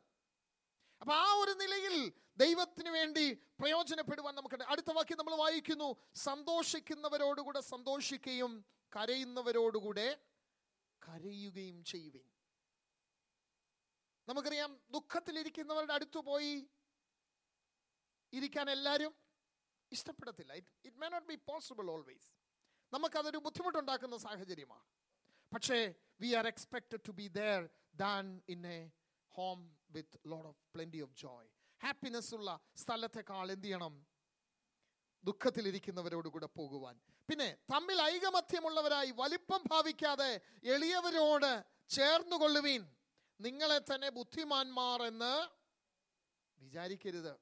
അപ്പൊ 1.05 1.15
ആ 1.15 1.33
ഒരു 1.33 1.51
നിലയിൽ 1.51 2.13
ദൈവത്തിന് 2.37 2.89
വേണ്ടി 2.89 3.33
പ്രയോജനപ്പെടുവാൻ 3.33 4.35
നമുക്ക് 4.35 4.55
അടുത്ത 4.63 4.91
വാക്യം 4.91 5.17
നമ്മൾ 5.17 5.35
വായിക്കുന്നു. 5.35 5.95
സന്തോഷിക്കുന്നവരോടുകൂടെ 6.15 7.59
സന്തോഷിക്കുകയും 7.59 8.65
കരയുന്നവരോടുകൂടെ 8.95 10.07
കരയുകയും 11.07 11.83
ചെയ്യുവിൻ. 11.83 12.25
നമുക്കറിയാം 14.27 14.79
ദുഃഖത്തിലിരിക്കുന്നവരുടെ 14.91 15.93
അടുത്തു 15.93 16.19
പോയി 16.19 16.69
ഇരിക്കാൻ 18.33 18.69
എല്ലാവരും 18.69 19.13
ഇഷ്ടപ്പെടത്തില്ല. 19.91 20.53
It 20.53 20.97
may 20.97 21.09
not 21.09 21.27
be 21.27 21.35
possible 21.35 21.91
always 21.91 22.29
നമുക്കതൊരു 22.93 23.37
ബുദ്ധിമുട്ടുണ്ടാക്കുന്ന 23.37 24.17
സാഹചര്യമാണ്. 24.17 24.87
പക്ഷേ 25.53 25.93
we 26.21 26.33
are 26.33 26.47
expected 26.47 26.99
to 27.07 27.11
be 27.11 27.27
there 27.27 27.69
than 27.95 28.41
in 28.49 28.67
a 28.67 28.91
home 29.35 29.59
with 29.95 30.19
load 30.31 30.47
of 30.47 30.61
plenty 30.75 31.01
of 31.05 31.15
joy 31.23 31.47
happiness 31.81 32.33
ഉള്ള 32.35 32.49
സ്ഥലത്തെക്കാൾ 32.81 33.51
എന്ത് 33.51 33.65
ചെയ്യണം? 33.65 33.95
ദുഃഖത്തിലിരിക്കുന്നവരോട് 35.23 36.27
കൂടെ 36.27 36.47
പോകുവാൻ. 36.57 36.95
പിന്നെ 37.29 37.47
തമ്മിൽ 37.73 38.01
ഐകമത്യമുള്ളവരായി 38.01 39.11
വലിപ്പം 39.21 39.61
ഭാവിക്കാതെ 39.71 40.31
എളിയവരോട് 40.73 41.51
ചേർന്നുകൊള്ളുവീൻ 41.95 42.83
നിങ്ങളെ 43.39 43.79
തന്നെ 43.79 44.09
ബുദ്ധിമാന്മാർ 44.09 44.99
എന്ന് 45.03 45.33
വിചാരിക്കരുത്. 46.57 47.33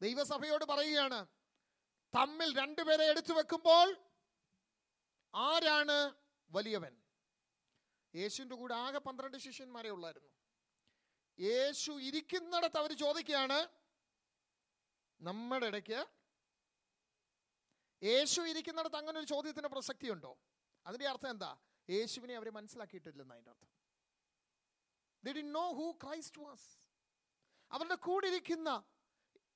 ദൈവസഭയോട് 0.00 0.64
പറയുകയാണ് 0.64 1.20
തമ്മിൽ 2.14 2.48
രണ്ടുപേരെ 2.58 3.04
എടുത്തു 3.12 3.32
വെക്കുമ്പോൾ 3.32 3.88
ആരാണ് 5.34 5.98
വലിയവൻ? 6.50 6.94
യേശുവിന്റെ 8.14 8.56
കൂടെ 8.56 8.74
ആകെ 8.74 8.98
പന്ത്രണ്ട് 8.98 9.38
ശിഷ്യന്മാരെ 9.46 9.90
ഉള്ളായിരുന്നു. 9.96 10.30
യേശു 11.38 11.92
ഇരിക്കുന്നിടത്ത് 12.00 12.78
അവർ 12.78 12.92
ചോദിക്കുകയാണ് 12.98 13.58
നമ്മുടെ 15.20 15.66
ഇടയ്ക്ക് 15.66 16.00
യേശു 18.02 18.40
ഇരിക്കുന്നിടത്ത് 18.42 18.96
അങ്ങനെ 18.96 19.18
ഒരു 19.18 19.26
ചോദ്യത്തിന് 19.26 19.68
പ്രസക്തി 19.68 20.08
ഉണ്ടോ 20.08 20.32
അതിന്റെ 20.86 21.06
അർത്ഥം 21.08 21.30
എന്താ? 21.30 21.50
യേശുവിനെ 21.88 22.34
അവർ 22.36 22.48
മനസ്സിലാക്കിയിട്ടില്ലെന്ന് 22.50 23.34
അതിന്റെ 23.34 23.50
അർത്ഥം. 23.50 23.70
നോ 25.52 25.64
ഹൂ 25.72 25.86
ക്രൈസ്റ്റ് 26.02 26.42
വാസ് 26.42 26.68
അവരുടെ 27.70 27.96
കൂടെ 27.96 28.26
ഇരിക്കുന്ന 28.28 28.68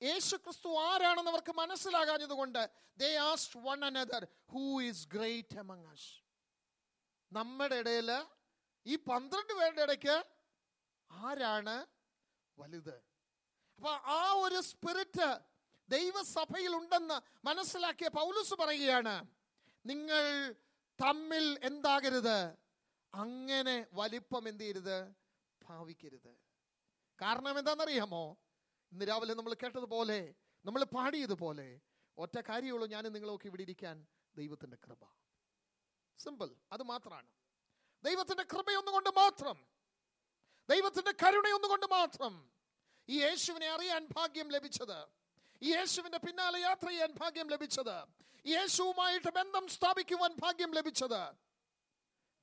യേശു 0.00 0.36
ക്രിസ്തു 0.36 0.68
ആരാണെന്ന് 0.78 1.30
അവർക്ക് 1.30 1.52
മനസ്സിലാകാഞ്ഞത് 1.52 2.32
കൊണ്ട് 2.32 2.62
they 2.96 3.16
asked 3.26 3.60
one 3.60 3.84
another 3.84 4.24
who 4.50 4.64
is 4.80 5.04
great 5.08 5.56
നമ്മുടെ 7.32 7.76
ഇടയിൽ 7.76 8.10
ഈ 8.86 8.96
പന്ത്രണ്ട് 9.10 9.52
പേരുടെ 9.52 9.82
ഇടയ്ക്ക് 9.82 10.16
ആരാണ്? 11.12 11.86
വലുത്. 12.58 13.02
അപ്പൊ 13.78 13.88
ആ 13.88 14.32
ഒരു 14.32 14.60
സ്പിരിറ്റ് 14.60 15.40
ദൈവസഭയിൽ 15.88 16.76
ഉണ്ടെന്ന് 16.76 17.20
മനസ്സിലാക്കിയ 17.44 18.08
പൗലുസ് 18.08 18.54
പറയുകയാണ് 18.54 19.28
നിങ്ങൾ 19.86 20.54
തമ്മിൽ 21.00 21.58
എന്താകരുത്? 21.62 22.56
അങ്ങനെ 23.14 23.86
വലിപ്പം 23.92 24.48
എന്ത് 24.48 24.62
ചെയ്യരുത്? 24.62 25.14
ഭാവിക്കരുത്. 25.68 26.36
കാരണം 27.18 27.58
എന്താണെന്നറിയാമോ? 27.58 28.36
ഇന്ന് 28.92 29.04
രാവിലെ 29.04 29.34
നമ്മൾ 29.34 29.54
കേട്ടതുപോലെ 29.54 30.34
നമ്മൾ 30.64 30.84
പാടിയതുപോലെ 30.84 31.80
ഒറ്റ 32.18 32.40
കാര്യമുള്ളൂ 32.40 32.86
ഞാൻ 32.86 33.04
നിങ്ങളൊക്കെ 33.04 33.46
ഇവിടെ 33.46 33.62
ഇരിക്കാൻ 33.62 34.06
ദൈവത്തിന്റെ 34.34 34.76
കൃപ. 34.76 35.04
സിമ്പിൾ 36.18 36.56
അത് 36.72 36.82
മാത്രമാണ്. 36.82 37.28
ദൈവത്തിന്റെ 38.04 38.42
കൃപയൊന്നുകൊണ്ട് 38.42 39.10
മാത്രം 39.10 39.71
ദൈവത്തിന്റെ 40.70 41.12
കരുണയൊന്നുകൊണ്ട് 41.26 41.86
മാത്രം 41.86 42.52
ഈ 43.08 43.20
യേശുവിനെ 43.20 43.68
അറിയാൻ 43.68 44.08
ഭാഗ്യം 44.16 44.48
ലഭിച്ചത്. 44.48 45.06
ഈ 45.62 45.74
യേശുവിന്റെ 45.74 46.18
പിന്നാലെ 46.18 46.60
യാത്ര 46.60 46.88
ചെയ്യാൻ 46.88 47.12
ഭാഗ്യം 47.12 47.48
ലഭിച്ചത്. 47.48 48.06
യേശുവുമായിട്ട് 48.46 49.30
ബന്ധം 49.30 49.68
സ്ഥാപിക്കുവാൻ 49.68 50.34
ഭാഗ്യം 50.42 50.72
ലഭിച്ചത്. 50.74 51.34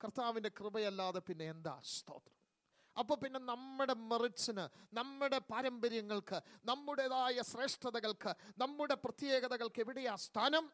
കർത്താവിന്റെ 0.04 0.50
കൃപയല്ലാതെ 0.50 1.20
പിന്നെ 1.20 1.50
എന്താ 1.50 1.82
സ്തോത്രം? 1.84 2.40
അപ്പൊ 3.00 3.16
പിന്നെ 3.16 3.40
നമ്മുടെ 3.40 3.94
മെറിറ്റ്സിന് 3.94 4.96
നമ്മുടെ 4.96 5.38
പാരമ്പര്യങ്ങൾക്ക് 5.38 6.42
നമ്മുടേതായ 6.66 7.42
ശ്രേഷ്ഠതകൾക്ക് 7.42 8.36
നമ്മുടെ 8.58 8.94
പ്രത്യേകതകൾക്ക് 8.94 9.80
എവിടെയാ 9.80 10.16
സ്ഥാനം? 10.16 10.72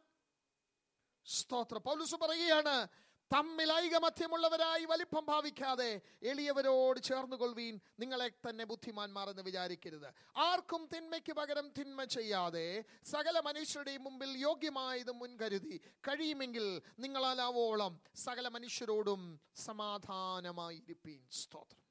സ്തോത്ര. 1.25 1.77
പൗലുസ് 1.77 2.15
പറയുകയാണ് 2.15 2.87
തമ്മിൽ 3.33 3.71
ഐകമത്യമുള്ളവരായി 3.71 4.85
വലിപ്പം 4.85 5.25
ഭാവിക്കാതെ 5.25 6.01
എളിയവരോട് 6.21 6.99
ചേർന്നുകൊള്ളുവീൻ 6.99 7.79
നിങ്ങളെ 7.99 8.27
തന്നെ 8.49 8.65
ബുദ്ധിമാന്മാർ 8.65 9.29
എന്ന് 9.29 9.41
വിചാരിക്കരുത്. 9.41 10.13
ആർക്കും 10.37 10.89
തിന്മയ്ക്ക് 10.95 11.33
പകരം 11.33 11.71
തിന്മ 11.79 12.03
ചെയ്യാതെ 12.03 12.83
സകല 13.03 13.39
മനുഷ്യരുടെയും 13.39 14.03
മുമ്പിൽ 14.03 14.37
യോഗ്യമായത് 14.37 15.11
മുൻകരുതി 15.11 15.81
കഴിയുമെങ്കിൽ 16.07 16.81
നിങ്ങളാലാവോളം 16.99 18.01
സകല 18.15 18.47
മനുഷ്യരോടും 18.47 19.39
സമാധാനമായിരിപ്പീൻ. 19.55 21.27
സ്തോത്രം. 21.31 21.83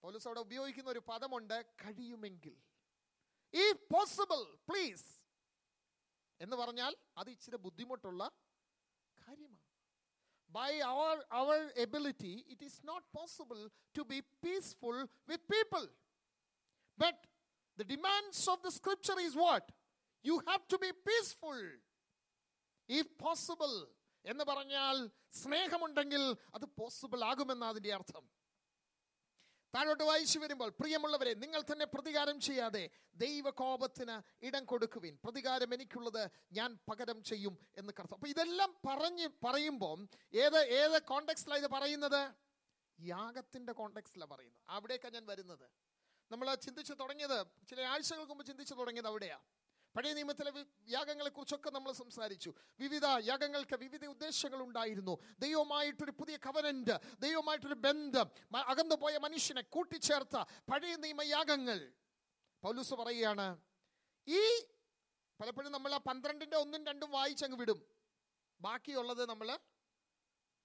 പോലീസ് 0.00 0.28
അവിടെ 0.28 0.40
ഉപയോഗിക്കുന്ന 0.40 0.90
ഒരു 0.90 1.02
പദമുണ്ട് 1.08 1.66
കഴിയുമെങ്കിൽ. 1.84 2.56
ഈ 3.54 3.72
പോസിബിൾ 3.72 4.40
പ്ലീസ് 4.68 5.10
എന്ന് 6.40 6.56
പറഞ്ഞാൽ 6.56 6.96
അത് 7.18 7.30
ഇച്ചിരി 7.30 7.56
ബുദ്ധിമുട്ടുള്ള 7.56 8.22
കാര്യമാണ്. 9.28 9.63
By 10.53 10.71
our 10.91 11.15
our 11.31 11.59
ability 11.77 12.33
it 12.49 12.65
is 12.65 12.79
not 12.83 13.05
possible 13.17 13.59
to 13.97 14.03
be 14.03 14.19
peaceful 14.45 14.97
with 15.27 15.45
people 15.51 15.83
but 16.99 17.21
the 17.77 17.85
demands 17.89 18.43
of 18.49 18.61
the 18.63 18.71
scripture 18.79 19.19
is 19.19 19.37
what 19.37 19.67
you 20.25 20.37
have 20.47 20.63
to 20.71 20.79
be 20.85 20.91
peaceful 21.07 21.61
if 22.89 23.11
possible 23.23 23.71
എന്ന് 24.25 24.43
പറഞ്ഞാൽ 24.43 24.95
സ്നേഹമുണ്ടെങ്കിൽ 25.33 26.23
അത് 26.53 26.65
പോസിബിൾ 26.77 27.19
ആകുമെന്ന 27.23 27.65
അതിന്റെ 27.65 27.91
അർത്ഥം 27.93 28.23
താഴോട്ട് 29.74 30.04
വായിച്ചു 30.04 30.38
വരുമ്പോൾ 30.38 30.68
പ്രിയമുള്ളവരെ 30.68 31.34
നിങ്ങൾ 31.34 31.60
തന്നെ 31.60 31.84
പ്രതികാരം 31.84 32.40
ചെയ്യാതെ 32.40 32.90
ദൈവകോപത്തിന് 33.14 34.44
ഇടം 34.44 34.64
കൊടുക്കുവിൻ. 34.64 35.18
പ്രതികാരം 35.24 35.74
എനിക്കുള്ളത് 35.74 36.30
ഞാൻ 36.52 36.78
പകരം 36.90 37.22
ചെയ്യും 37.22 37.58
എന്ന് 37.76 37.92
കർത്താവ്. 37.92 38.14
അപ്പൊ 38.14 38.28
ഇതെല്ലാം 38.28 38.76
പറഞ്ഞ് 38.88 39.28
പറയുമ്പോൾ 39.44 40.08
ഏത് 40.34 40.58
ഏത് 40.58 41.02
കോണ്ടെക്സ്റ്റിലാണ് 41.02 41.64
ഇത് 41.64 41.70
പറയുന്നത്? 41.70 42.34
യാഗത്തിന്റെ 43.00 43.72
കോണ്ടെക്സ്റ്റിലാണ് 43.72 44.30
പറയുന്നത്. 44.30 44.62
അവിടേക്കാണ് 44.68 45.14
ഞാൻ 45.14 45.26
വരുന്നത്. 45.26 45.70
നമ്മൾ 46.30 46.54
ചിന്തിച്ചു 46.54 46.92
തുടങ്ങിയത് 46.92 47.46
ചില 47.68 47.80
ആഴ്ചകൾക്ക് 47.80 48.30
മുമ്പ് 48.30 48.46
ചിന്തിച്ചു 48.46 48.74
തുടങ്ങിയത് 48.74 49.06
അവിടെയാ. 49.06 49.38
പഴയ 49.96 50.12
നിയമത്തിലെ 50.12 50.50
യാഗങ്ങളെ 50.50 50.92
യാഗങ്ങളെക്കുറിച്ചൊക്കെ 50.92 51.70
നമ്മൾ 51.70 51.92
സംസാരിച്ചു. 51.92 52.52
വിവിധ 52.80 53.04
യാഗങ്ങൾക്ക് 53.04 53.76
വിവിധ 53.76 54.04
ഉദ്ദേശങ്ങൾ 54.04 54.62
ഉണ്ടായിരുന്നു. 54.62 55.18
ദൈവമായിട്ടൊരു 55.38 56.10
പുതിയ 56.10 56.36
കവനന്റ് 56.36 57.20
ദൈവമായിട്ടൊരു 57.20 57.74
ബന്ധം 57.74 58.30
അകന്നു 58.56 58.94
പോയ 58.94 59.18
മനുഷ്യനെ 59.18 59.62
കൂട്ടിച്ചേർത്ത 59.62 60.36
പഴയ 60.72 60.96
നിയമ 60.96 61.22
യാഗങ്ങൾ. 61.22 61.92
പൗലൂസ് 62.62 62.94
പറയുകയാണ് 62.94 63.60
ഈ 64.28 64.66
പലപ്പോഴും 65.40 65.72
നമ്മൾ 65.72 65.94
ആ 65.94 65.96
പന്ത്രണ്ടിന്റെ 65.96 66.56
ഒന്നും 66.56 66.86
രണ്ടും 66.86 67.10
വായിച്ചങ്ങ് 67.10 67.58
വിടും. 67.58 67.86
ബാക്കിയുള്ളത് 68.60 69.28
നമ്മൾ 69.28 69.58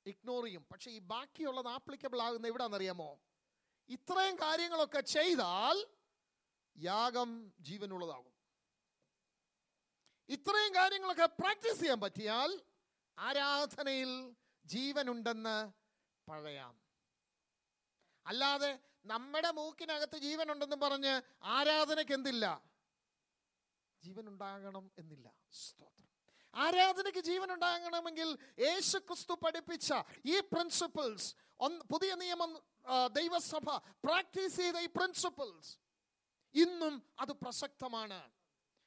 ഇഗ്നോർ 0.06 0.44
ചെയ്യും. 0.44 0.66
പക്ഷെ 0.72 0.92
ഈ 0.92 1.00
ബാക്കിയുള്ളത് 1.00 1.68
ആപ്ലിക്കബിൾ 1.68 2.22
ആകുന്ന 2.22 2.48
എവിടാണെന്നറിയാമോ 2.48 3.20
ഇത്രയും 3.90 4.36
കാര്യങ്ങളൊക്കെ 4.36 5.02
ചെയ്താൽ 5.02 5.88
യാഗം 6.78 7.54
ജീവനുള്ളതാകും. 7.60 8.39
ഇത്രയും 10.30 10.76
കാര്യങ്ങളൊക്കെ 10.76 11.26
പ്രാക്ടീസ് 11.26 11.80
ചെയ്യാൻ 11.80 12.00
പറ്റിയാൽ 12.02 12.62
ആരാധനയിൽ 13.18 14.36
ജീവനുണ്ടെന്ന് 14.66 15.56
പറയാം. 16.32 16.74
അല്ലാതെ 18.26 18.72
നമ്മുടെ 19.06 19.52
മൂക്കിനകത്ത് 19.52 20.18
ജീവനുണ്ടെന്ന് 20.18 20.76
പറഞ്ഞ് 20.76 21.14
ആരാധനയ്ക്ക് 21.44 22.12
എന്തില്ല 22.12 22.46
ജീവൻ 24.04 24.28
ഉണ്ടാകണം 24.28 24.92
എന്നില്ല. 24.98 25.28
സ്തോത്രം. 25.52 26.08
ആരാധനയ്ക്ക് 26.56 27.20
ജീവൻ 27.20 27.54
ഉണ്ടാകണമെങ്കിൽ 27.54 28.30
യേശു 28.60 28.98
ക്രിസ്തു 28.98 29.34
പഠിപ്പിച്ച 29.34 29.94
ഈ 30.26 30.40
പ്രിൻസിപ്പിൾസ് 30.40 31.36
പുതിയ 31.94 32.16
നിയമം 32.16 32.52
ദൈവസഭ 33.14 33.78
പ്രാക്ടീസ് 34.06 34.56
ചെയ്ത 34.56 34.78
ഈ 34.78 34.90
പ്രിൻസിപ്പിൾസ് 34.98 35.72
ഇന്നും 36.54 36.96
അത് 37.20 37.34
പ്രസക്തമാണ്. 37.44 38.20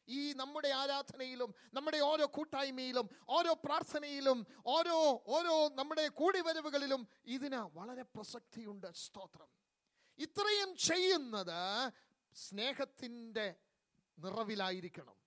ഈ 0.08 0.32
നമ്മുടെ 0.32 0.68
ആരാധനയിലും 0.68 1.54
നമ്മുടെ 1.74 1.98
ഓരോ 1.98 2.28
കൂട്ടായ്മയിലും 2.32 3.08
ഓരോ 3.28 3.52
പ്രാർത്ഥനയിലും 3.52 4.46
ഓരോ 4.66 5.22
ഓരോ 5.26 5.68
നമ്മുടെ 5.68 6.08
കൂടിവരവുകളിലും 6.08 7.08
ഇതിന് 7.24 7.56
വളരെ 7.56 8.02
പ്രസക്തിയുണ്ട്. 8.02 8.94
സ്തോത്രം. 8.94 9.46
ഇത്രയും 10.18 10.76
ചെയ്യുന്നത് 10.76 11.90
സ്നേഹത്തിന്റെ 12.34 13.54
നിറവിലായിരിക്കണം. 14.18 15.22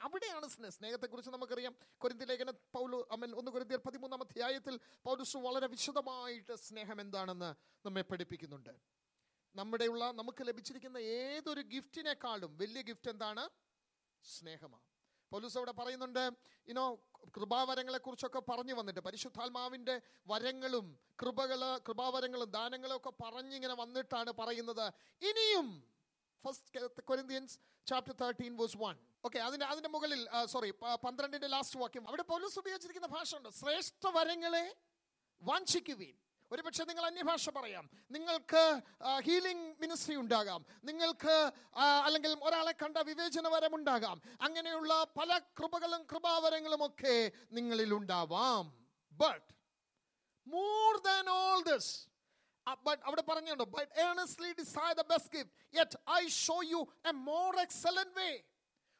അവിടെയാണ് 0.00 0.48
സ്നേഹം 0.48 0.72
സ്നേഹത്തെക്കുറിച്ച് 0.72 1.30
നമുക്കറിയാം. 1.30 1.76
കൊരിന്തി 1.98 2.24
ലേഖന 2.24 2.50
പൗലു 2.50 3.08
അമൻ 3.10 3.32
ഒന്ന് 3.32 3.50
കൊരിന്തിയർ 3.50 3.80
പതിമൂന്നാം 3.86 4.22
അധ്യായത്തിൽ 4.22 4.80
പൗലുസ് 5.04 5.36
വളരെ 5.36 5.66
വിശദമായിട്ട് 5.66 6.54
സ്നേഹം 6.54 7.00
എന്താണെന്ന് 7.00 7.54
നമ്മെ 7.86 8.02
പഠിപ്പിക്കുന്നുണ്ട്. 8.02 8.99
നമ്മുടെയുള്ള 9.54 10.12
നമുക്ക് 10.12 10.46
ലഭിച്ചിരിക്കുന്ന 10.48 10.98
ഏതൊരു 10.98 11.60
ഗിഫ്റ്റിനേക്കാളും 11.60 12.56
വലിയ 12.56 12.82
ഗിഫ്റ്റ് 12.82 13.10
എന്താണ്? 13.10 13.48
സ്നേഹമാണ്. 14.24 14.84
പോലീസ് 15.30 15.58
അവിടെ 15.58 15.72
പറയുന്നുണ്ട് 15.72 16.30
ഇനോ 16.68 16.94
കൃപാവരങ്ങളെ 17.36 17.98
കുറിച്ചൊക്കെ 17.98 18.40
പറഞ്ഞു 18.40 18.74
വന്നിട്ട് 18.74 19.00
പരിശുദ്ധാത്മാവിന്റെ 19.00 20.00
വരങ്ങളും 20.26 20.98
കൃപകൾ 21.22 21.78
കൃപാവരങ്ങളും 21.88 22.50
ദാനങ്ങളും 22.50 22.96
ഒക്കെ 22.96 23.12
പറഞ്ഞിങ്ങനെ 23.22 23.74
വന്നിട്ടാണ് 23.74 24.32
പറയുന്നത്. 24.32 24.92
ഇനിയും 25.22 25.90
first 26.44 27.04
Corinthians 27.04 27.58
chapter 27.86 28.14
thirteen 28.14 28.56
verse 28.56 28.76
one 28.76 28.98
okay 29.24 29.38
അതിന്റെ 29.38 29.66
അതിന്റെ 29.66 29.88
മുകളിൽ 29.88 30.28
സോറി 30.46 30.70
പന്ത്രണ്ടിന്റെ 31.04 31.46
ലാസ്റ്റ് 31.46 31.78
വാക്യം. 31.78 32.08
അവിടെ 32.08 32.22
പോലീസ് 32.22 32.58
ഉപയോഗിച്ചിരിക്കുന്ന 32.58 33.06
ഭാഷ 33.06 33.34
ഉണ്ട് 33.34 33.48
ശ്രേഷ്ഠ 33.48 34.06
വരങ്ങളെ 34.06 34.76
ഒരുപക്ഷെ 36.52 36.84
നിങ്ങൾ 36.84 37.04
അന്യഭാഷ 37.06 37.50
പറയാം. 37.56 37.84
നിങ്ങൾക്ക് 38.10 38.62
ഹീലിംഗ് 39.26 39.66
മിനിസ്ട്രി 39.80 40.16
ഉണ്ടാകാം. 40.22 40.60
നിങ്ങൾക്ക് 40.88 41.34
അല്ലെങ്കിൽ 42.06 42.32
ഒരാളെ 42.42 42.72
കണ്ട 42.82 42.98
വിവേചനവരം 43.10 43.74
ഉണ്ടാകാം. 43.74 44.16
അങ്ങനെയുള്ള 44.40 44.92
പല 45.18 45.38
കൃപകളും 45.58 46.02
കൃപാവരങ്ങളും 46.12 46.84
ഒക്കെ 46.86 47.16
നിങ്ങളിൽ 47.58 47.90
ഉണ്ടാവാം. 47.94 48.64
But 49.12 49.50
more 50.46 50.92
than 51.08 51.28
all 51.38 51.60
this 51.70 51.92
but 52.86 53.02
അവിടെ 53.08 53.22
പറഞ്ഞുണ്ടോ 53.28 53.64
but 53.76 53.92
earnestly 54.00 54.50
desire 54.58 54.96
the 54.96 55.04
best 55.12 55.32
gift 55.36 55.78
yet 55.78 55.98
I 56.18 56.22
show 56.44 56.56
you 56.72 56.80
a 57.08 57.12
more 57.30 57.60
excellent 57.60 58.14
way 58.20 58.30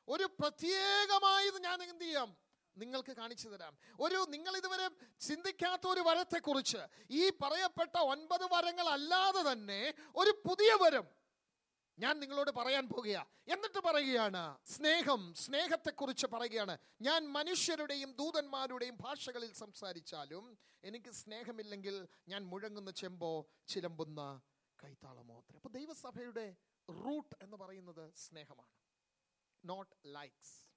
ഒരു 0.09 0.27
പ്രത്യേകമായി 0.41 1.51
ഞാൻ 1.67 1.79
എന്ത് 1.83 2.05
ചെയ്യാം? 2.05 2.31
നിങ്ങൾക്ക് 2.77 3.13
കാണിച്ചു 3.13 3.49
തരാം. 3.49 3.79
ഒരു 4.01 4.27
നിങ്ങൾ 4.29 4.57
ഇതുവരെ 4.57 4.91
ചിന്തിക്കാത്ത 5.21 5.87
ഒരു 5.87 6.01
വരത്തെക്കുറിച്ച് 6.01 6.89
ഈ 7.11 7.31
പറയപ്പെട്ട 7.31 7.97
ഒൻപത് 7.99 8.45
വരങ്ങൾ 8.45 8.89
അല്ലാതെ 8.89 9.53
തന്നെ 9.53 9.95
ഒരു 10.17 10.43
പുതിയ 10.49 10.75
വരം 10.75 11.09
ഞാൻ 11.99 12.21
നിങ്ങളോട് 12.21 12.51
പറയാൻ 12.51 12.89
പോകുക 12.89 13.27
എന്നിട്ട് 13.47 13.79
പറയുകയാണ് 13.79 14.57
സ്നേഹം 14.65 15.35
സ്നേഹത്തെക്കുറിച്ച് 15.35 16.27
പറയുകയാണ്. 16.27 16.79
ഞാൻ 17.01 17.33
മനുഷ്യരുടെയും 17.33 18.13
ദൂതന്മാരുടെയും 18.13 18.97
ഭാഷകളിൽ 18.97 19.53
സംസാരിച്ചാലും 19.53 20.59
എനിക്ക് 20.85 21.11
സ്നേഹമില്ലെങ്കിൽ 21.11 22.09
ഞാൻ 22.29 22.43
മുഴങ്ങുന്ന 22.47 22.91
ചെമ്പോ 22.91 23.47
ചിലമ്പുന്ന 23.69 24.41
കൈത്താളമോ 24.79 25.39
അത്ര. 25.39 25.55
അപ്പൊ 25.57 25.69
ദൈവസഭയുടെ 25.69 26.57
റൂട്ട് 26.89 27.35
എന്ന് 27.43 27.57
പറയുന്നത് 27.57 28.13
സ്നേഹമാണ് 28.15 28.75
നോട്ട് 29.65 29.95
ലൈക്സ് 30.05 30.70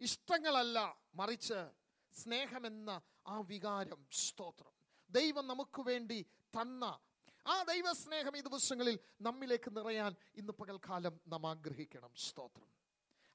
ഇഷ്ടങ്ങളല്ല 0.00 0.96
മറിച്ച് 1.14 1.70
സ്നേഹമെന്ന 2.14 3.00
ആ 3.26 3.40
വികാരം. 3.40 4.06
സ്തോത്രം. 4.12 4.72
ദൈവം 5.10 5.46
നമുക്ക് 5.46 5.82
വേണ്ടി 5.82 6.26
തന്ന 6.42 6.98
ആ 7.46 7.62
ദൈവസ്നേഹം 7.62 8.36
ഈ 8.36 8.40
ദിവസങ്ങളിൽ 8.40 8.98
നമ്മിലേക്ക് 9.20 9.76
നിറയാൻ 9.76 10.16
ഇന്ന് 10.36 10.52
പകൽക്കാലം 10.52 11.20
നാം 11.28 11.46
ആഗ്രഹിക്കണം. 11.46 12.10
സ്തോത്രം. 12.16 12.77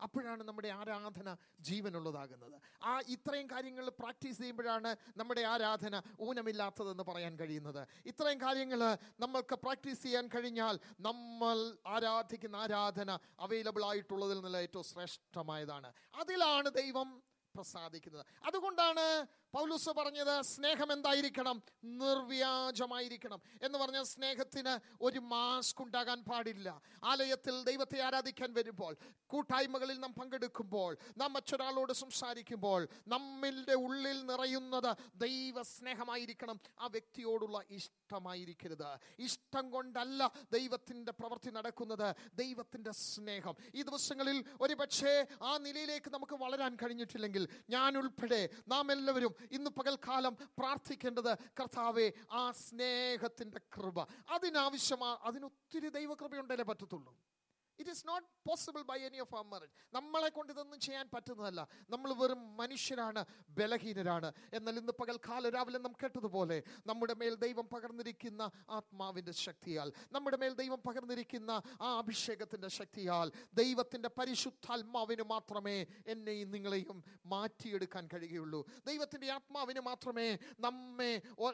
അപ്പോഴാണ് 0.05 0.43
നമ്മുടെ 0.49 0.69
ആരാധന 0.79 1.29
ജീവനുള്ളതാകുന്നത്. 1.69 2.55
ആ 2.83 2.93
ഇത്രയും 3.15 3.47
കാര്യങ്ങൾ 3.53 3.85
പ്രാക്ടീസ് 4.01 4.39
ചെയ്യുമ്പോഴാണ് 4.41 4.91
നമ്മുടെ 5.17 5.43
ആരാധന 5.53 6.01
ഊനമില്ലാത്തതെന്ന് 6.27 7.03
പറയാൻ 7.11 7.33
കഴിയുന്നത്. 7.41 7.81
ഇത്രയും 8.05 8.41
കാര്യങ്ങൾ 8.41 8.81
നമ്മൾക്ക് 9.19 9.57
പ്രാക്ടീസ് 9.65 10.03
ചെയ്യാൻ 10.03 10.27
കഴിഞ്ഞാൽ 10.35 10.77
നമ്മൾ 11.09 11.59
ആരാധിക്കുന്ന 11.95 12.55
ആരാധന 12.55 13.11
അവൈലബിൾ 13.39 13.85
ആയിട്ടുള്ളതിൽ 13.91 14.37
നിന്നുള്ള 14.39 14.61
ഏറ്റവും 14.67 14.87
ശ്രേഷ്ഠമായതാണ്. 14.93 15.91
അതിലാണ് 16.23 16.69
ദൈവം 16.81 17.09
പ്രസാദിക്കുന്നത്. 17.55 18.25
അതുകൊണ്ടാണ് 18.47 19.03
പൗലൂസ് 19.53 19.89
പറഞ്ഞത് 19.89 20.41
സ്നേഹം 20.41 20.93
എന്തായിരിക്കണം? 20.93 21.63
നിർവ്യാജമായിരിക്കണം. 21.83 23.41
എന്ന് 23.63 23.77
പറഞ്ഞ 23.79 24.01
സ്നേഹത്തിന് 24.01 24.79
ഒരു 25.01 25.19
മാസ്ക് 25.19 25.81
ഉണ്ടാകാൻ 25.81 26.23
പാടില്ല. 26.23 26.81
ആലയത്തിൽ 27.03 27.63
ദൈവത്തെ 27.63 28.01
ആരാധിക്കാൻ 28.01 28.53
വരുമ്പോൾ 28.53 28.95
കൂട്ടായ്മകളിൽ 29.27 29.99
നാം 29.99 30.13
പങ്കെടുക്കുമ്പോൾ 30.13 30.97
നാം 31.17 31.33
മറ്റൊരാളോട് 31.33 31.93
സംസാരിക്കുമ്പോൾ 31.93 32.87
നമ്മളുടെ 33.07 33.73
ഉള്ളിൽ 33.73 34.25
നിറയുന്നത് 34.25 34.95
ദൈവ 35.15 35.61
സ്നേഹമായിരിക്കണം 35.61 36.59
ആ 36.79 36.87
വ്യക്തിയോടുള്ള 36.87 37.61
ഇഷ്ടമായിരിക്കരുത്. 37.69 38.97
ഇഷ്ടം 39.19 39.69
കൊണ്ടല്ല 39.69 40.31
ദൈവത്തിന്റെ 40.51 41.11
പ്രവൃത്തി 41.11 41.49
നടക്കുന്നത്. 41.49 42.15
ദൈവത്തിന്റെ 42.33 42.91
സ്നേഹം. 42.91 43.55
ഈ 43.75 43.81
ദിവസങ്ങളിൽ 43.81 44.43
ഒരു 44.61 44.73
പക്ഷേ 44.73 45.25
ആ 45.41 45.57
നിലയിലേക്ക് 45.57 46.11
നമുക്ക് 46.11 46.35
വളരാൻ 46.35 46.75
കഴിഞ്ഞിട്ടില്ലെങ്കിൽ 46.75 47.47
ഞാൻ 47.69 47.97
ഉൾപ്പെടെ 47.97 48.49
നാം 48.67 48.91
എല്ലാവരും 48.91 49.42
ഇന്ന് 49.51 49.69
പകൽക്കാലം 49.69 50.37
പ്രാർത്ഥിക്കേണ്ടത് 50.57 51.37
കർത്താവെ 51.59 52.13
ആ 52.31 52.51
സ്നേഹത്തിന്റെ 52.51 53.61
കൃപ. 53.77 54.07
അതിനാവശ്യമാ 54.29 55.17
അതിനൊത്തിരി 55.21 55.89
ദൈവകൃപയുണ്ടല്ലേ 55.89 56.65
പറ്റത്തുള്ളൂ. 56.65 57.17
It 57.79 57.89
is 57.89 58.03
not 58.07 58.27
possible 58.47 58.81
by 58.91 58.97
any 59.07 59.19
of 59.23 59.35
our 59.35 59.45
marriage 59.53 59.73
നമ്മളെ 59.93 60.29
കൊണ്ട് 60.29 60.51
ഇതൊന്നും 60.53 60.79
ചെയ്യാൻ 60.79 61.05
പറ്റുന്നതല്ല. 61.13 61.61
നമ്മൾ 61.89 62.09
വെറും 62.21 62.41
മനുഷ്യരാണ് 62.57 63.21
ബലഹീനരാണ്. 63.57 64.29
എന്നാൽ 64.53 64.75
ഇന്ന് 64.81 64.93
പകൽക്കാലം 65.01 65.51
രാവിലെ 65.57 65.79
നാം 65.79 65.93
കേട്ടതുപോലെ 66.03 66.57
നമ്മുടെ 66.85 67.15
മേൽ 67.21 67.35
ദൈവം 67.45 67.67
പകർന്നിരിക്കുന്ന 67.73 68.41
ആത്മാവിന്റെ 68.69 69.33
ശക്തിയാൽ 69.45 69.93
നമ്മുടെ 70.11 70.37
മേൽ 70.37 70.53
ദൈവം 70.53 70.81
പകർന്നിരിക്കുന്ന 70.87 71.51
ആ 71.81 71.89
അഭിഷേകത്തിന്റെ 71.97 72.67
ശക്തിയാൽ 72.79 73.27
ദൈവത്തിന്റെ 73.53 74.09
പരിശുദ്ധാത്മാവിന് 74.19 75.25
മാത്രമേ 75.33 75.77
എന്നെയും 76.07 76.51
നിങ്ങളെയും 76.51 76.97
മാറ്റിയെടുക്കാൻ 77.25 78.03
കഴിയുകയുള്ളൂ. 78.13 78.61
ദൈവത്തിന്റെ 78.85 79.31
ആത്മാവിന് 79.31 79.79
മാത്രമേ 79.79 80.27
നമ്മെ 80.59 81.11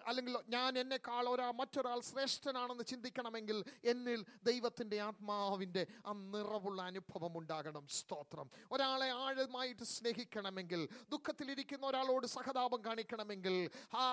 അല്ലെങ്കിൽ 0.10 0.36
ഞാൻ 0.48 0.72
എന്നെക്കാൾ 0.80 1.30
ഒരാൾ 1.30 1.52
മറ്റൊരാൾ 1.52 2.00
ശ്രേഷ്ഠനാണെന്ന് 2.02 2.84
ചിന്തിക്കണമെങ്കിൽ 2.84 3.58
എന്നിൽ 3.84 4.26
ദൈവത്തിന്റെ 4.44 5.00
ആത്മാവിന്റെ 5.00 5.84
ആ 6.10 6.14
നിറവുള്ള 6.34 6.82
അനുഭവം 6.82 7.38
ഉണ്ടാകണം. 7.38 7.88
സ്തോത്രം. 7.90 8.48
ഒരാളെ 8.72 9.10
ആഴമായിട്ട് 9.24 9.84
സ്നേഹിക്കണമെങ്കിൽ 9.84 10.82
ദുഃഖത്തിലിരിക്കുന്ന 11.10 11.86
ഒരാളോട് 11.86 12.28
സഹതാപം 12.28 12.82
കാണിക്കണമെങ്കിൽ 12.86 13.56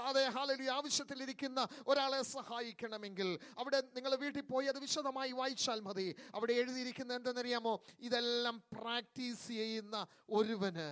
അതെ 0.09 0.25
ഹാലലി 0.29 0.67
ആവശ്യത്തിലിരിക്കുന്ന 0.69 1.61
ഒരാളെ 1.87 2.23
സഹായിക്കണമെങ്കിൽ 2.23 3.29
അവിടെ 3.59 3.81
നിങ്ങൾ 3.97 4.15
വീട്ടിൽ 4.17 4.43
പോയി 4.43 4.67
അത് 4.67 4.79
വിശദമായി 4.79 5.33
വായിച്ചാൽ 5.33 5.81
മതി. 5.81 6.09
അവിടെ 6.35 6.53
എഴുതിയിരിക്കുന്ന 6.53 7.15
എന്തെന്നറിയാമോ? 7.15 7.75
ഇതെല്ലാം 7.99 8.63
പ്രാക്ടീസ് 8.79 9.49
ചെയ്യുന്ന 9.49 9.97
ഒരുവന് 10.31 10.91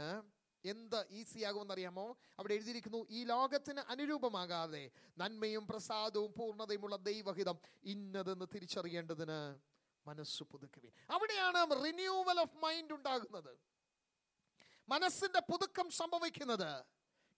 എന്ത് 0.64 1.06
ഈസി 1.10 1.40
ആകുമെന്നറിയാമോ 1.44 2.04
അവിടെ 2.38 2.54
എഴുതിയിരിക്കുന്നു 2.54 3.06
ഈ 3.10 3.24
ലോകത്തിന് 3.24 3.80
അനുരൂപമാകാതെ 3.92 4.90
നന്മയും 5.18 5.66
പ്രസാദവും 5.66 6.32
പൂർണതയുമുള്ള 6.38 6.96
ദൈവഹിതം 6.96 7.58
ഇന്നതെന്ന് 7.84 8.46
തിരിച്ചറിയേണ്ടതിന് 8.54 9.38
മനസ്സ് 10.06 10.42
പുതുക്കുവിൻ 10.42 10.92
അവിടെയാണ് 11.10 11.84
റിന്യൂവൽ 11.84 12.40
ഓഫ് 12.40 12.56
മൈൻഡ് 12.56 12.92
ഉണ്ടാകുന്നത്. 12.92 13.58
മനസ്സിന്റെ 14.88 15.40
പുതുക്കം 15.40 15.90
സംഭവിക്കുന്നത് 15.90 16.84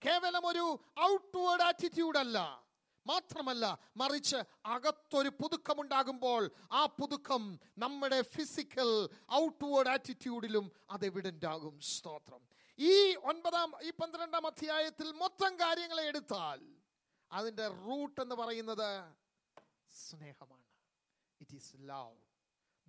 കേവലം 0.05 0.45
ഒരു 0.45 0.79
ഔട്ട്വേർഡ് 0.99 1.61
ആറ്റിറ്റ്യൂഡ് 1.61 2.17
അല്ല. 2.17 2.67
മാത്രമല്ല 3.05 3.79
മറിച്ച് 3.97 4.37
അകത്തൊരു 4.65 5.29
പുതുക്കമുണ്ടാകുമ്പോൾ 5.29 6.51
ആ 6.71 6.85
പുതുക്കം 6.85 7.59
നമ്മുടെ 7.77 8.21
ഫിസിക്കൽ 8.21 9.09
ഔട്ട്വേർഡ് 9.33 9.89
ആറ്റിറ്റ്യൂഡിലും 9.89 10.71
അത് 10.89 11.05
എവിഡന്റ് 11.05 11.45
ആകും 11.45 11.79
സ്തോത്രം. 11.79 12.41
ഈ 12.79 13.15
ഒൻപതാം 13.15 13.83
ഈ 13.83 13.91
പന്ത്രണ്ടാം 13.91 14.45
അധ്യായത്തിൽ 14.45 15.11
മൊത്തം 15.11 15.59
കാര്യങ്ങളെ 15.59 16.03
എടുത്താൽ 16.03 16.59
അതിന്റെ 17.31 17.67
റൂട്ട് 17.67 18.21
എന്ന് 18.21 18.35
പറയുന്നത് 18.35 18.89
സ്നേഹമാണ്. 19.89 20.67
It 21.41 21.55
is 21.55 21.75
love 21.75 22.26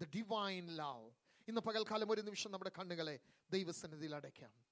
the 0.01 0.07
divine 0.17 0.67
love 0.81 1.07
ഇന്ന് 1.49 1.61
പകൽക്കാലം 1.61 2.11
ഒരു 2.13 2.21
നിമിഷം 2.21 2.51
നമ്മുടെ 2.53 2.73
കണ്ണുകളെ 2.79 3.17
ദൈവസന്നിധിയിൽ 3.51 4.15
അടയ്ക്കാം. 4.15 4.53